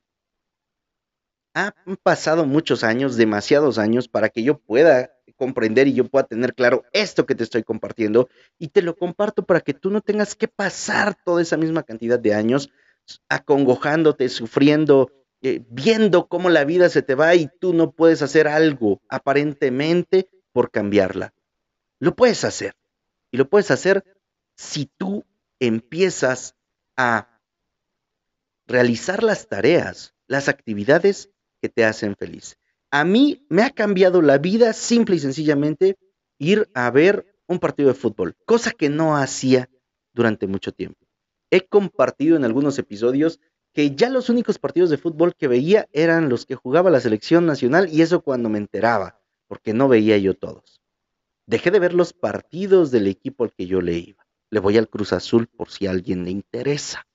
han 1.53 1.73
pasado 2.01 2.45
muchos 2.45 2.83
años, 2.83 3.17
demasiados 3.17 3.77
años, 3.77 4.07
para 4.07 4.29
que 4.29 4.43
yo 4.43 4.59
pueda 4.59 5.11
comprender 5.41 5.87
y 5.87 5.93
yo 5.95 6.07
pueda 6.07 6.27
tener 6.27 6.53
claro 6.53 6.83
esto 6.93 7.25
que 7.25 7.33
te 7.33 7.43
estoy 7.43 7.63
compartiendo 7.63 8.29
y 8.59 8.67
te 8.67 8.83
lo 8.83 8.95
comparto 8.95 9.43
para 9.43 9.59
que 9.59 9.73
tú 9.73 9.89
no 9.89 10.01
tengas 10.01 10.35
que 10.35 10.47
pasar 10.47 11.17
toda 11.25 11.41
esa 11.41 11.57
misma 11.57 11.81
cantidad 11.81 12.19
de 12.19 12.35
años 12.35 12.69
acongojándote, 13.27 14.29
sufriendo, 14.29 15.11
eh, 15.41 15.65
viendo 15.67 16.27
cómo 16.27 16.51
la 16.51 16.63
vida 16.63 16.89
se 16.89 17.01
te 17.01 17.15
va 17.15 17.33
y 17.33 17.49
tú 17.59 17.73
no 17.73 17.91
puedes 17.91 18.21
hacer 18.21 18.47
algo 18.47 19.01
aparentemente 19.09 20.29
por 20.53 20.69
cambiarla. 20.69 21.33
Lo 21.97 22.15
puedes 22.15 22.43
hacer 22.43 22.75
y 23.31 23.37
lo 23.37 23.49
puedes 23.49 23.71
hacer 23.71 24.03
si 24.55 24.91
tú 24.95 25.25
empiezas 25.59 26.55
a 26.95 27.41
realizar 28.67 29.23
las 29.23 29.47
tareas, 29.47 30.13
las 30.27 30.49
actividades 30.49 31.31
que 31.63 31.69
te 31.69 31.83
hacen 31.83 32.15
feliz. 32.15 32.59
A 32.91 33.05
mí 33.05 33.45
me 33.49 33.63
ha 33.63 33.69
cambiado 33.69 34.21
la 34.21 34.37
vida 34.37 34.73
simple 34.73 35.15
y 35.15 35.19
sencillamente 35.19 35.97
ir 36.37 36.69
a 36.73 36.91
ver 36.91 37.25
un 37.47 37.59
partido 37.59 37.87
de 37.87 37.95
fútbol, 37.95 38.35
cosa 38.45 38.71
que 38.71 38.89
no 38.89 39.15
hacía 39.15 39.69
durante 40.13 40.45
mucho 40.45 40.73
tiempo. 40.73 41.07
He 41.49 41.67
compartido 41.67 42.35
en 42.35 42.43
algunos 42.43 42.77
episodios 42.79 43.39
que 43.73 43.95
ya 43.95 44.09
los 44.09 44.29
únicos 44.29 44.59
partidos 44.59 44.89
de 44.89 44.97
fútbol 44.97 45.35
que 45.35 45.47
veía 45.47 45.87
eran 45.93 46.27
los 46.27 46.45
que 46.45 46.55
jugaba 46.55 46.89
la 46.89 46.99
selección 46.99 47.45
nacional 47.45 47.87
y 47.89 48.01
eso 48.01 48.21
cuando 48.21 48.49
me 48.49 48.57
enteraba, 48.57 49.21
porque 49.47 49.73
no 49.73 49.87
veía 49.87 50.17
yo 50.17 50.33
todos. 50.33 50.81
Dejé 51.45 51.71
de 51.71 51.79
ver 51.79 51.93
los 51.93 52.11
partidos 52.11 52.91
del 52.91 53.07
equipo 53.07 53.45
al 53.45 53.53
que 53.53 53.67
yo 53.67 53.81
le 53.81 53.97
iba. 53.97 54.27
Le 54.49 54.59
voy 54.59 54.77
al 54.77 54.89
Cruz 54.89 55.13
Azul 55.13 55.47
por 55.47 55.69
si 55.69 55.87
a 55.87 55.91
alguien 55.91 56.25
le 56.25 56.31
interesa. 56.31 57.07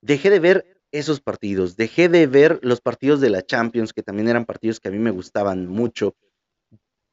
Dejé 0.00 0.30
de 0.30 0.40
ver 0.40 0.71
esos 0.92 1.20
partidos. 1.20 1.76
Dejé 1.76 2.08
de 2.08 2.26
ver 2.26 2.60
los 2.62 2.80
partidos 2.80 3.20
de 3.20 3.30
la 3.30 3.42
Champions, 3.42 3.92
que 3.92 4.02
también 4.02 4.28
eran 4.28 4.44
partidos 4.44 4.78
que 4.78 4.88
a 4.88 4.92
mí 4.92 4.98
me 4.98 5.10
gustaban 5.10 5.66
mucho. 5.66 6.14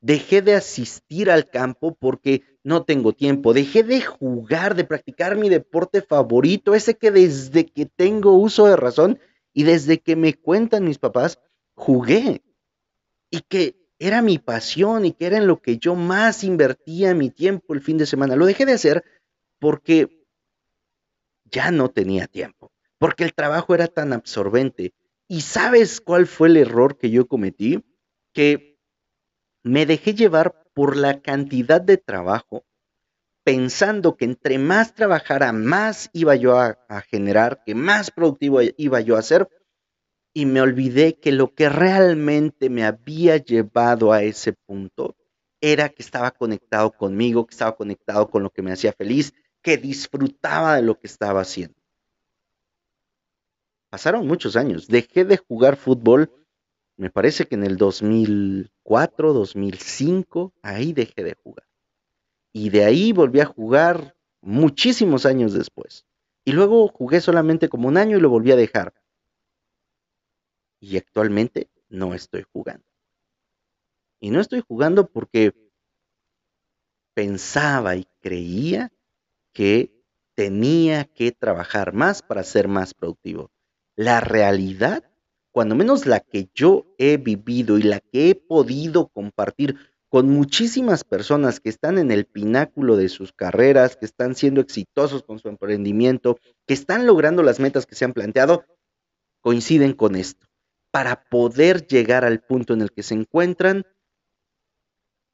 Dejé 0.01 0.41
de 0.41 0.53
asistir 0.53 1.31
al 1.31 1.49
campo 1.49 1.95
porque 1.95 2.43
no 2.63 2.83
tengo 2.83 3.13
tiempo. 3.13 3.53
Dejé 3.53 3.83
de 3.83 4.01
jugar, 4.01 4.75
de 4.75 4.83
practicar 4.83 5.35
mi 5.37 5.49
deporte 5.49 6.01
favorito, 6.01 6.75
ese 6.75 6.95
que 6.95 7.11
desde 7.11 7.65
que 7.65 7.85
tengo 7.85 8.33
uso 8.33 8.67
de 8.67 8.75
razón 8.75 9.19
y 9.53 9.63
desde 9.63 9.99
que 9.99 10.15
me 10.15 10.33
cuentan 10.35 10.85
mis 10.85 10.99
papás, 10.99 11.39
jugué. 11.73 12.43
Y 13.31 13.41
que 13.41 13.75
era 13.97 14.21
mi 14.21 14.37
pasión 14.37 15.05
y 15.05 15.13
que 15.13 15.25
era 15.25 15.37
en 15.37 15.47
lo 15.47 15.61
que 15.61 15.77
yo 15.77 15.95
más 15.95 16.43
invertía 16.43 17.13
mi 17.13 17.29
tiempo 17.29 17.73
el 17.73 17.81
fin 17.81 17.97
de 17.97 18.05
semana. 18.05 18.35
Lo 18.35 18.45
dejé 18.45 18.65
de 18.65 18.73
hacer 18.73 19.03
porque 19.59 20.25
ya 21.45 21.71
no 21.71 21.89
tenía 21.89 22.27
tiempo 22.27 22.71
porque 22.99 23.23
el 23.23 23.33
trabajo 23.33 23.73
era 23.73 23.87
tan 23.87 24.13
absorbente. 24.13 24.93
¿Y 25.27 25.41
sabes 25.41 26.01
cuál 26.01 26.27
fue 26.27 26.49
el 26.49 26.57
error 26.57 26.97
que 26.97 27.09
yo 27.09 27.27
cometí? 27.27 27.83
Que 28.33 28.77
me 29.63 29.85
dejé 29.85 30.13
llevar 30.13 30.63
por 30.73 30.95
la 30.95 31.21
cantidad 31.21 31.81
de 31.81 31.97
trabajo, 31.97 32.65
pensando 33.43 34.15
que 34.15 34.25
entre 34.25 34.57
más 34.59 34.93
trabajara, 34.93 35.51
más 35.51 36.09
iba 36.13 36.35
yo 36.35 36.57
a, 36.57 36.77
generar, 37.09 37.63
que 37.65 37.73
más 37.73 38.11
productivo 38.11 38.59
iba 38.77 39.01
yo 39.01 39.17
a 39.17 39.21
ser, 39.21 39.49
y 40.33 40.45
me 40.45 40.61
olvidé 40.61 41.19
que 41.19 41.31
lo 41.31 41.53
que 41.53 41.69
realmente 41.69 42.69
me 42.69 42.83
había 42.83 43.37
llevado 43.37 44.13
a 44.13 44.23
ese 44.23 44.53
punto 44.53 45.15
era 45.61 45.89
que 45.89 46.01
estaba 46.01 46.31
conectado 46.31 46.91
conmigo, 46.91 47.45
que 47.45 47.53
estaba 47.53 47.75
conectado 47.75 48.29
con 48.29 48.43
lo 48.43 48.49
que 48.49 48.61
me 48.61 48.71
hacía 48.71 48.93
feliz, 48.93 49.33
que 49.61 49.77
disfrutaba 49.77 50.75
de 50.75 50.83
lo 50.83 50.99
que 50.99 51.07
estaba 51.07 51.41
haciendo. 51.41 51.78
Pasaron 53.89 54.27
muchos 54.27 54.55
años. 54.55 54.87
Dejé 54.87 55.25
de 55.25 55.37
jugar 55.37 55.75
fútbol, 55.75 56.31
me 56.95 57.09
parece 57.09 57.45
que 57.45 57.55
en 57.55 57.63
el 57.63 57.77
2004, 57.77 59.33
2005, 59.33 60.53
ahí 60.61 60.93
dejé 60.93 61.23
de 61.23 61.33
jugar. 61.33 61.67
Y 62.53 62.69
de 62.69 62.85
ahí 62.85 63.13
volví 63.13 63.39
a 63.39 63.45
jugar 63.45 64.15
muchísimos 64.41 65.25
años 65.25 65.53
después. 65.53 66.05
Y 66.45 66.51
luego 66.51 66.87
jugué 66.87 67.21
solamente 67.21 67.67
como 67.67 67.87
un 67.87 67.97
año 67.97 68.17
y 68.17 68.21
lo 68.21 68.29
volví 68.29 68.51
a 68.51 68.55
dejar. 68.55 68.93
Y 70.79 70.97
actualmente 70.97 71.69
no 71.89 72.13
estoy 72.13 72.43
jugando. 72.43 72.85
Y 74.19 74.29
no 74.29 74.39
estoy 74.39 74.61
jugando 74.61 75.07
porque 75.07 75.53
pensaba 77.13 77.95
y 77.95 78.05
creía 78.19 78.91
que 79.51 79.91
tenía 80.35 81.05
que 81.05 81.31
trabajar 81.31 81.93
más 81.93 82.21
para 82.21 82.43
ser 82.43 82.67
más 82.67 82.93
productivo 82.93 83.51
la 83.99 84.21
realidad, 84.21 85.03
cuando 85.51 85.75
menos 85.75 86.05
la 86.05 86.21
que 86.21 86.49
yo 86.55 86.85
he 86.97 87.17
vivido 87.17 87.77
y 87.77 87.81
la 87.81 87.99
que 87.99 88.29
he 88.29 88.35
podido 88.35 89.09
compartir 89.09 89.75
con 90.07 90.29
muchísimas 90.29 91.03
personas 91.03 91.59
que 91.59 91.67
están 91.67 91.97
en 91.97 92.09
el 92.09 92.23
pináculo 92.23 92.95
de 92.95 93.09
sus 93.09 93.33
carreras, 93.33 93.97
que 93.97 94.05
están 94.05 94.35
siendo 94.35 94.61
exitosos 94.61 95.21
con 95.21 95.39
su 95.39 95.49
emprendimiento, 95.49 96.39
que 96.65 96.73
están 96.73 97.05
logrando 97.05 97.43
las 97.43 97.59
metas 97.59 97.85
que 97.85 97.95
se 97.95 98.05
han 98.05 98.13
planteado, 98.13 98.63
coinciden 99.41 99.91
con 99.91 100.15
esto. 100.15 100.47
Para 100.91 101.25
poder 101.25 101.85
llegar 101.85 102.23
al 102.23 102.39
punto 102.39 102.73
en 102.75 102.81
el 102.81 102.93
que 102.93 103.03
se 103.03 103.15
encuentran, 103.15 103.85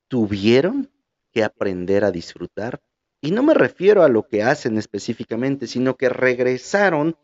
tuvieron 0.07 0.89
que 1.31 1.43
aprender 1.43 2.03
a 2.03 2.09
disfrutar 2.09 2.81
Y 3.21 3.29
no 3.29 3.43
me 3.43 3.53
refiero 3.53 4.01
a 4.01 4.09
lo 4.09 4.27
que 4.27 4.41
hacen 4.41 4.79
específicamente, 4.79 5.67
sino 5.67 5.97
que 5.97 6.09
regresaron 6.09 7.15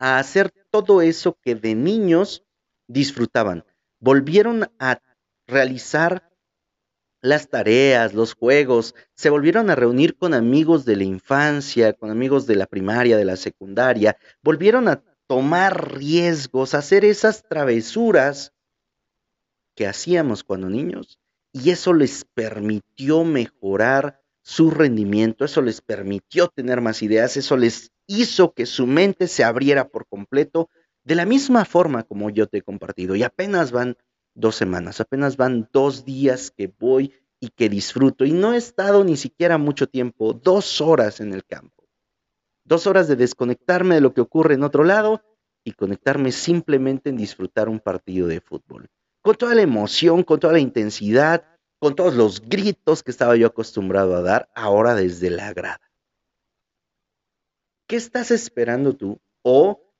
a 0.00 0.18
hacer 0.18 0.50
todo 0.70 1.02
eso 1.02 1.38
que 1.40 1.54
de 1.54 1.76
niños 1.76 2.44
disfrutaban. 2.88 3.64
Volvieron 4.00 4.68
a 4.80 5.00
realizar 5.46 6.28
las 7.22 7.48
tareas, 7.48 8.14
los 8.14 8.34
juegos, 8.34 8.94
se 9.14 9.28
volvieron 9.28 9.68
a 9.68 9.74
reunir 9.74 10.16
con 10.16 10.32
amigos 10.32 10.86
de 10.86 10.96
la 10.96 11.04
infancia, 11.04 11.92
con 11.92 12.10
amigos 12.10 12.46
de 12.46 12.56
la 12.56 12.66
primaria, 12.66 13.18
de 13.18 13.26
la 13.26 13.36
secundaria, 13.36 14.16
volvieron 14.42 14.88
a 14.88 15.02
tomar 15.26 15.96
riesgos, 15.98 16.74
a 16.74 16.78
hacer 16.78 17.04
esas 17.04 17.46
travesuras 17.46 18.54
que 19.76 19.86
hacíamos 19.86 20.42
cuando 20.42 20.70
niños 20.70 21.20
y 21.52 21.70
eso 21.70 21.92
les 21.92 22.24
permitió 22.24 23.24
mejorar 23.24 24.22
su 24.42 24.70
rendimiento, 24.70 25.44
eso 25.44 25.60
les 25.60 25.80
permitió 25.82 26.48
tener 26.48 26.80
más 26.80 27.02
ideas, 27.02 27.36
eso 27.36 27.56
les 27.56 27.92
hizo 28.10 28.52
que 28.54 28.66
su 28.66 28.86
mente 28.86 29.28
se 29.28 29.44
abriera 29.44 29.88
por 29.88 30.06
completo 30.08 30.68
de 31.04 31.14
la 31.14 31.26
misma 31.26 31.64
forma 31.64 32.02
como 32.02 32.28
yo 32.28 32.48
te 32.48 32.58
he 32.58 32.62
compartido. 32.62 33.14
Y 33.14 33.22
apenas 33.22 33.70
van 33.70 33.96
dos 34.34 34.56
semanas, 34.56 35.00
apenas 35.00 35.36
van 35.36 35.68
dos 35.72 36.04
días 36.04 36.50
que 36.50 36.72
voy 36.78 37.14
y 37.38 37.50
que 37.50 37.68
disfruto. 37.68 38.24
Y 38.24 38.32
no 38.32 38.52
he 38.52 38.56
estado 38.56 39.04
ni 39.04 39.16
siquiera 39.16 39.58
mucho 39.58 39.86
tiempo, 39.86 40.32
dos 40.32 40.80
horas 40.80 41.20
en 41.20 41.32
el 41.32 41.44
campo. 41.44 41.84
Dos 42.64 42.88
horas 42.88 43.06
de 43.06 43.16
desconectarme 43.16 43.94
de 43.94 44.00
lo 44.00 44.12
que 44.12 44.20
ocurre 44.20 44.54
en 44.54 44.64
otro 44.64 44.82
lado 44.82 45.22
y 45.64 45.72
conectarme 45.72 46.32
simplemente 46.32 47.10
en 47.10 47.16
disfrutar 47.16 47.68
un 47.68 47.78
partido 47.78 48.26
de 48.26 48.40
fútbol. 48.40 48.88
Con 49.22 49.36
toda 49.36 49.54
la 49.54 49.62
emoción, 49.62 50.24
con 50.24 50.40
toda 50.40 50.54
la 50.54 50.58
intensidad, 50.58 51.44
con 51.78 51.94
todos 51.94 52.14
los 52.14 52.40
gritos 52.40 53.02
que 53.02 53.10
estaba 53.10 53.36
yo 53.36 53.46
acostumbrado 53.46 54.16
a 54.16 54.22
dar 54.22 54.50
ahora 54.54 54.94
desde 54.94 55.30
la 55.30 55.52
grada. 55.52 55.89
¿Qué 57.90 57.96
estás 57.96 58.30
esperando 58.30 58.94
tú? 58.94 59.20
¿O 59.42 59.92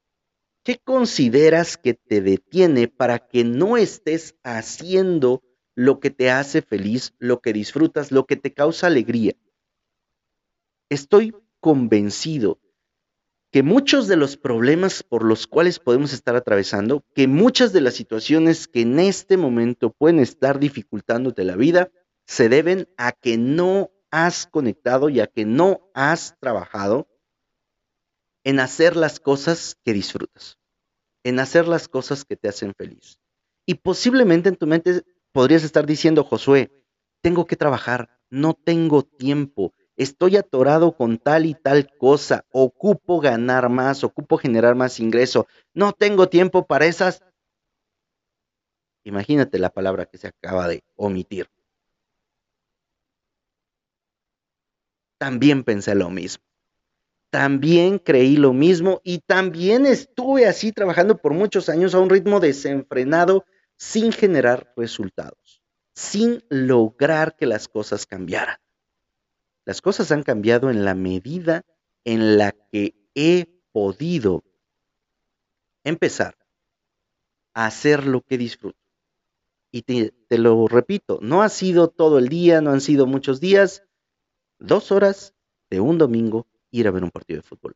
qué 0.62 0.79
consideras 0.79 1.76
que 1.76 1.94
te 1.94 2.20
detiene 2.20 2.87
para 2.87 3.18
que 3.18 3.42
no 3.42 3.76
estés 3.76 4.37
haciendo 4.44 5.42
lo 5.74 5.98
que 5.98 6.11
te 6.11 6.31
hace 6.31 6.62
feliz, 6.62 7.14
lo 7.18 7.40
que 7.40 7.53
disfrutas, 7.53 8.12
lo 8.12 8.26
que 8.26 8.37
te 8.37 8.55
causa 8.55 8.87
alegría? 8.87 9.33
Estoy 10.88 11.35
convencido 11.59 12.61
que 13.50 13.64
muchos 13.64 14.07
de 14.07 14.14
los 14.14 14.37
problemas 14.37 15.03
por 15.03 15.24
los 15.24 15.48
cuales 15.48 15.81
podemos 15.81 16.12
estar 16.12 16.37
atravesando, 16.37 17.05
que 17.16 17.26
muchas 17.26 17.72
de 17.72 17.81
las 17.81 17.94
situaciones 17.94 18.68
que 18.68 18.83
en 18.83 19.00
este 19.00 19.37
momento 19.37 19.90
pueden 19.90 20.20
estar 20.20 20.61
dificultándote 20.61 21.42
la 21.42 21.57
vida, 21.57 21.90
se 22.24 22.48
deben 22.48 22.88
a 22.96 23.11
que 23.11 23.37
no 23.37 23.90
has 24.12 24.46
conectado 24.46 25.09
y 25.09 25.18
a 25.18 25.26
que 25.26 25.44
no 25.44 25.90
has 25.92 26.38
trabajado 26.38 27.10
en 28.44 28.61
hacer 28.61 28.96
las 28.96 29.20
cosas 29.20 29.76
que 29.85 29.92
disfrutas, 29.92 30.59
en 31.24 31.38
hacer 31.38 31.68
las 31.68 31.88
cosas 31.88 32.24
que 32.24 32.37
te 32.37 32.48
hacen 32.48 32.74
feliz. 32.74 33.18
Y 33.66 33.74
posiblemente 33.74 34.48
en 34.48 34.57
tu 34.57 34.66
mente 34.66 35.03
podrías 35.33 35.64
estar 35.64 35.87
diciendo, 35.87 36.24
Josué, 36.24 36.70
tengo 37.22 37.46
que 37.46 37.57
trabajar, 37.57 38.18
no 38.31 38.55
tengo 38.55 39.03
tiempo, 39.03 39.74
estoy 39.96 40.37
atorado 40.37 40.96
con 40.96 41.18
tal 41.18 41.46
y 41.46 41.55
tal 41.55 41.88
cosa, 41.98 42.44
ocupo 42.50 43.20
ganar 43.20 43.68
más, 43.68 44.03
ocupo 44.03 44.38
generar 44.38 44.74
más 44.74 44.98
ingreso, 44.98 45.46
no 45.74 45.92
tengo 45.92 46.29
tiempo 46.29 46.66
para 46.66 46.87
esas. 46.87 47.22
Imagínate 49.05 49.59
la 49.59 49.70
palabra 49.70 50.07
que 50.07 50.18
se 50.18 50.29
acaba 50.29 50.68
de 50.68 50.83
omitir. 50.96 51.48
También 55.18 55.64
pensé 55.64 55.94
lo 55.94 56.09
mismo. 56.09 56.49
También 57.31 57.99
creí 57.99 58.37
lo 58.37 58.53
mismo 58.53 59.01
y 59.05 59.21
también 59.21 59.87
estuve 59.87 60.47
así 60.47 60.73
trabajando 60.73 61.16
por 61.16 61.33
muchos 61.33 61.69
años 61.69 61.95
a 61.95 62.01
un 62.01 62.11
ritmo 62.11 62.40
desenfrenado 62.40 63.45
sin 63.77 64.12
generar 64.12 64.73
resultados, 64.77 65.62
sin 65.95 66.45
lograr 66.49 67.37
que 67.37 67.47
las 67.47 67.69
cosas 67.69 68.05
cambiaran. 68.05 68.57
Las 69.64 69.81
cosas 69.81 70.11
han 70.11 70.25
cambiado 70.25 70.71
en 70.71 70.85
la 70.85 70.95
medida 70.95 71.64
en 72.05 72.37
la 72.37 72.53
que 72.53 72.95
he 73.14 73.47
podido 73.73 74.43
empezar 75.85 76.37
a 77.55 77.66
hacer 77.66 78.07
lo 78.07 78.23
que 78.23 78.38
disfruto. 78.38 78.79
Y 79.71 79.83
te, 79.83 80.12
lo 80.37 80.66
repito, 80.66 81.21
no 81.23 81.43
ha 81.43 81.49
sido 81.49 81.88
todo 81.88 82.19
el 82.19 82.29
día, 82.29 82.61
no 82.61 82.73
han 82.73 82.81
sido 82.81 83.07
muchos 83.07 83.40
días, 83.40 83.85
dos 84.59 84.90
horas 84.90 85.35
de 85.71 85.81
un 85.81 85.97
domingo 85.97 86.49
ir 86.70 86.88
a 86.88 86.90
ver 86.90 87.04
un 87.04 87.11
partido 87.11 87.38
de 87.38 87.48
fútbol. 87.48 87.74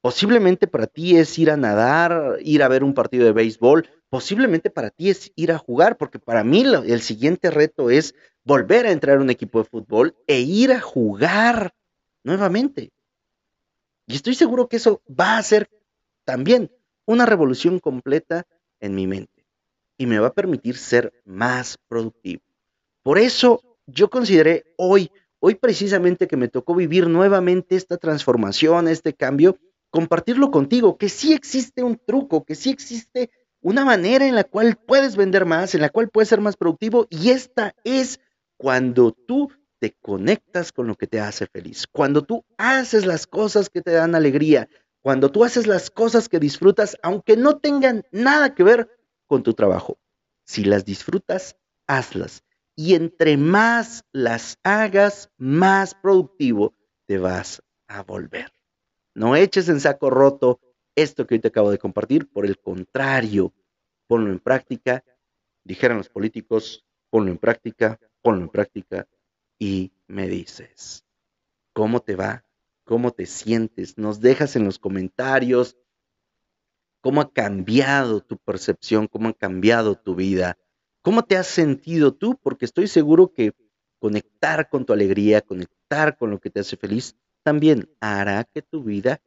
Posiblemente 0.00 0.66
para 0.66 0.86
ti 0.86 1.16
es 1.16 1.38
ir 1.38 1.50
a 1.50 1.56
nadar, 1.56 2.38
ir 2.40 2.62
a 2.62 2.68
ver 2.68 2.84
un 2.84 2.94
partido 2.94 3.26
de 3.26 3.32
béisbol, 3.32 3.88
posiblemente 4.08 4.70
para 4.70 4.90
ti 4.90 5.10
es 5.10 5.30
ir 5.36 5.52
a 5.52 5.58
jugar, 5.58 5.98
porque 5.98 6.18
para 6.18 6.42
mí 6.42 6.62
el 6.62 7.00
siguiente 7.02 7.50
reto 7.50 7.90
es 7.90 8.14
volver 8.42 8.86
a 8.86 8.92
entrar 8.92 9.18
a 9.18 9.20
un 9.20 9.30
equipo 9.30 9.58
de 9.58 9.68
fútbol 9.68 10.16
e 10.26 10.40
ir 10.40 10.72
a 10.72 10.80
jugar 10.80 11.74
nuevamente. 12.24 12.90
Y 14.06 14.14
estoy 14.14 14.34
seguro 14.34 14.68
que 14.68 14.76
eso 14.76 15.02
va 15.08 15.36
a 15.36 15.42
ser 15.42 15.68
también 16.24 16.70
una 17.04 17.26
revolución 17.26 17.78
completa 17.78 18.46
en 18.80 18.94
mi 18.94 19.06
mente 19.06 19.46
y 19.98 20.06
me 20.06 20.18
va 20.18 20.28
a 20.28 20.34
permitir 20.34 20.76
ser 20.78 21.12
más 21.24 21.76
productivo. 21.88 22.42
Por 23.02 23.18
eso 23.18 23.78
yo 23.86 24.08
consideré 24.08 24.64
hoy, 24.76 25.10
hoy 25.40 25.56
precisamente 25.56 26.28
que 26.28 26.36
me 26.36 26.48
tocó 26.48 26.74
vivir 26.74 27.08
nuevamente 27.08 27.76
esta 27.76 27.96
transformación, 27.96 28.88
este 28.88 29.14
cambio, 29.14 29.58
compartirlo 29.90 30.50
contigo, 30.50 30.96
que 30.96 31.08
sí 31.08 31.32
existe 31.32 31.82
un 31.82 31.98
truco, 31.98 32.44
que 32.44 32.54
sí 32.54 32.70
existe 32.70 33.30
una 33.60 33.84
manera 33.84 34.26
en 34.26 34.34
la 34.34 34.44
cual 34.44 34.76
puedes 34.76 35.16
vender 35.16 35.44
más, 35.44 35.74
en 35.74 35.80
la 35.80 35.90
cual 35.90 36.08
puedes 36.08 36.28
ser 36.28 36.40
más 36.40 36.56
productivo 36.56 37.06
y 37.10 37.30
esta 37.30 37.74
es 37.84 38.20
cuando 38.56 39.12
tú 39.12 39.50
te 39.78 39.96
conectas 40.00 40.72
con 40.72 40.86
lo 40.86 40.94
que 40.94 41.06
te 41.06 41.20
hace 41.20 41.46
feliz, 41.46 41.86
cuando 41.90 42.22
tú 42.22 42.44
haces 42.58 43.06
las 43.06 43.26
cosas 43.26 43.70
que 43.70 43.80
te 43.80 43.92
dan 43.92 44.14
alegría, 44.14 44.68
cuando 45.00 45.30
tú 45.30 45.44
haces 45.44 45.66
las 45.66 45.90
cosas 45.90 46.28
que 46.28 46.38
disfrutas, 46.38 46.96
aunque 47.02 47.36
no 47.36 47.58
tengan 47.58 48.04
nada 48.12 48.54
que 48.54 48.62
ver 48.62 48.88
con 49.26 49.42
tu 49.42 49.54
trabajo. 49.54 49.98
Si 50.44 50.64
las 50.64 50.84
disfrutas, 50.84 51.56
hazlas. 51.86 52.44
Y 52.76 52.94
entre 52.94 53.36
más 53.36 54.04
las 54.12 54.58
hagas, 54.62 55.30
más 55.36 55.94
productivo 55.94 56.74
te 57.06 57.18
vas 57.18 57.62
a 57.88 58.02
volver. 58.02 58.52
No 59.14 59.36
eches 59.36 59.68
en 59.68 59.80
saco 59.80 60.10
roto 60.10 60.60
esto 60.94 61.26
que 61.26 61.34
hoy 61.34 61.40
te 61.40 61.48
acabo 61.48 61.70
de 61.70 61.78
compartir. 61.78 62.30
Por 62.30 62.46
el 62.46 62.58
contrario, 62.58 63.52
ponlo 64.06 64.30
en 64.30 64.38
práctica. 64.38 65.04
Dijeron 65.64 65.98
los 65.98 66.08
políticos, 66.08 66.84
ponlo 67.10 67.30
en 67.30 67.38
práctica, 67.38 67.98
ponlo 68.22 68.42
en 68.42 68.48
práctica 68.48 69.06
y 69.58 69.92
me 70.06 70.28
dices, 70.28 71.04
¿cómo 71.72 72.00
te 72.00 72.16
va? 72.16 72.44
¿Cómo 72.84 73.12
te 73.12 73.26
sientes? 73.26 73.98
Nos 73.98 74.20
dejas 74.20 74.56
en 74.56 74.64
los 74.64 74.78
comentarios 74.78 75.76
cómo 77.00 77.20
ha 77.20 77.32
cambiado 77.32 78.20
tu 78.20 78.36
percepción, 78.38 79.06
cómo 79.06 79.28
ha 79.28 79.32
cambiado 79.32 79.96
tu 79.96 80.14
vida, 80.14 80.58
cómo 81.02 81.22
te 81.22 81.36
has 81.36 81.46
sentido 81.46 82.12
tú, 82.12 82.38
porque 82.42 82.64
estoy 82.64 82.86
seguro 82.86 83.32
que 83.32 83.52
conectar 83.98 84.68
con 84.68 84.84
tu 84.84 84.92
alegría, 84.92 85.40
conectar 85.40 86.16
con 86.16 86.30
lo 86.30 86.40
que 86.40 86.50
te 86.50 86.60
hace 86.60 86.76
feliz, 86.76 87.16
también 87.42 87.88
hará 88.00 88.44
que 88.44 88.62
tu 88.62 88.82
vida 88.82 89.20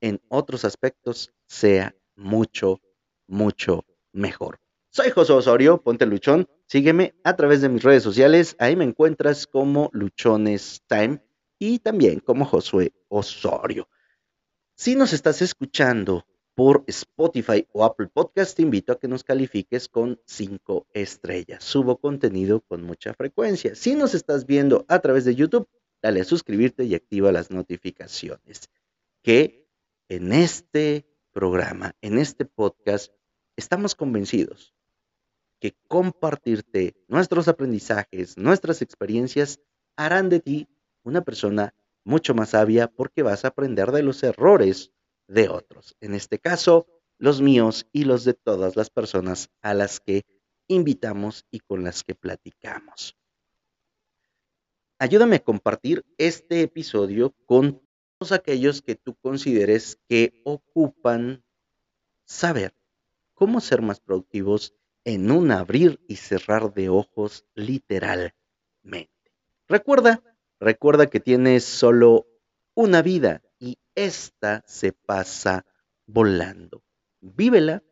en 0.00 0.20
otros 0.28 0.64
aspectos 0.64 1.32
sea 1.46 1.94
mucho, 2.16 2.80
mucho 3.26 3.84
mejor. 4.12 4.58
Soy 4.90 5.10
José 5.10 5.32
Osorio, 5.32 5.80
ponte 5.80 6.04
luchón. 6.06 6.48
Sígueme 6.66 7.14
a 7.22 7.36
través 7.36 7.60
de 7.60 7.68
mis 7.68 7.82
redes 7.82 8.02
sociales. 8.02 8.56
Ahí 8.58 8.74
me 8.76 8.84
encuentras 8.84 9.46
como 9.46 9.88
Luchones 9.92 10.82
Time 10.88 11.22
y 11.58 11.78
también 11.78 12.20
como 12.20 12.44
Josué 12.44 12.92
Osorio. 13.08 13.88
Si 14.74 14.96
nos 14.96 15.12
estás 15.12 15.42
escuchando 15.42 16.26
por 16.54 16.84
Spotify 16.86 17.66
o 17.72 17.84
Apple 17.84 18.08
Podcast, 18.08 18.56
te 18.56 18.62
invito 18.62 18.92
a 18.92 18.98
que 18.98 19.08
nos 19.08 19.24
califiques 19.24 19.88
con 19.88 20.20
cinco 20.26 20.86
estrellas. 20.92 21.64
Subo 21.64 21.98
contenido 21.98 22.60
con 22.60 22.82
mucha 22.82 23.14
frecuencia. 23.14 23.74
Si 23.74 23.94
nos 23.94 24.14
estás 24.14 24.46
viendo 24.46 24.84
a 24.88 24.98
través 25.00 25.24
de 25.24 25.34
YouTube, 25.34 25.68
dale 26.02 26.20
a 26.20 26.24
suscribirte 26.24 26.84
y 26.84 26.94
activa 26.94 27.32
las 27.32 27.50
notificaciones. 27.50 28.68
Que 29.22 29.68
en 30.08 30.32
este 30.32 31.06
programa, 31.32 31.94
en 32.00 32.18
este 32.18 32.44
podcast, 32.44 33.12
estamos 33.56 33.94
convencidos 33.94 34.74
que 35.60 35.76
compartirte 35.86 36.96
nuestros 37.06 37.46
aprendizajes, 37.46 38.36
nuestras 38.38 38.82
experiencias, 38.82 39.60
harán 39.94 40.30
de 40.30 40.40
ti 40.40 40.68
una 41.02 41.20
persona 41.20 41.74
mucho 42.02 42.34
más 42.34 42.50
sabia 42.50 42.88
porque 42.88 43.22
vas 43.22 43.44
a 43.44 43.48
aprender 43.48 43.92
de 43.92 44.02
los 44.02 44.22
errores 44.22 44.90
de 45.30 45.48
otros. 45.48 45.96
En 46.00 46.14
este 46.14 46.38
caso, 46.38 46.86
los 47.18 47.40
míos 47.40 47.86
y 47.92 48.04
los 48.04 48.24
de 48.24 48.34
todas 48.34 48.76
las 48.76 48.90
personas 48.90 49.48
a 49.62 49.74
las 49.74 50.00
que 50.00 50.24
invitamos 50.66 51.46
y 51.50 51.60
con 51.60 51.84
las 51.84 52.04
que 52.04 52.14
platicamos. 52.14 53.16
ayúdame 54.98 55.36
a 55.36 55.44
compartir 55.44 56.04
este 56.18 56.60
episodio 56.60 57.34
con 57.46 57.80
todos 58.18 58.32
aquellos 58.32 58.82
que 58.82 58.96
tú 58.96 59.14
consideres 59.14 59.98
que 60.08 60.42
ocupan 60.44 61.42
saber 62.26 62.74
cómo 63.32 63.60
ser 63.60 63.80
más 63.80 63.98
productivos 63.98 64.74
en 65.04 65.30
un 65.30 65.52
abrir 65.52 65.98
y 66.06 66.16
cerrar 66.16 66.74
de 66.74 66.90
ojos 66.90 67.46
literalmente. 67.54 68.34
Recuerda, 69.68 70.22
recuerda 70.60 71.06
que 71.06 71.20
tienes 71.20 71.64
solo 71.64 72.26
una 72.74 73.00
vida 73.00 73.42
esta 74.04 74.64
se 74.66 74.92
pasa 74.92 75.66
volando. 76.06 76.82
Vívela 77.20 77.82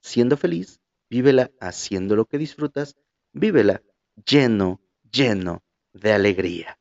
siendo 0.00 0.36
feliz, 0.36 0.80
vívela 1.10 1.50
haciendo 1.60 2.16
lo 2.16 2.24
que 2.24 2.38
disfrutas, 2.38 2.96
vívela 3.32 3.82
lleno, 4.24 4.80
lleno 5.10 5.62
de 5.92 6.12
alegría. 6.12 6.79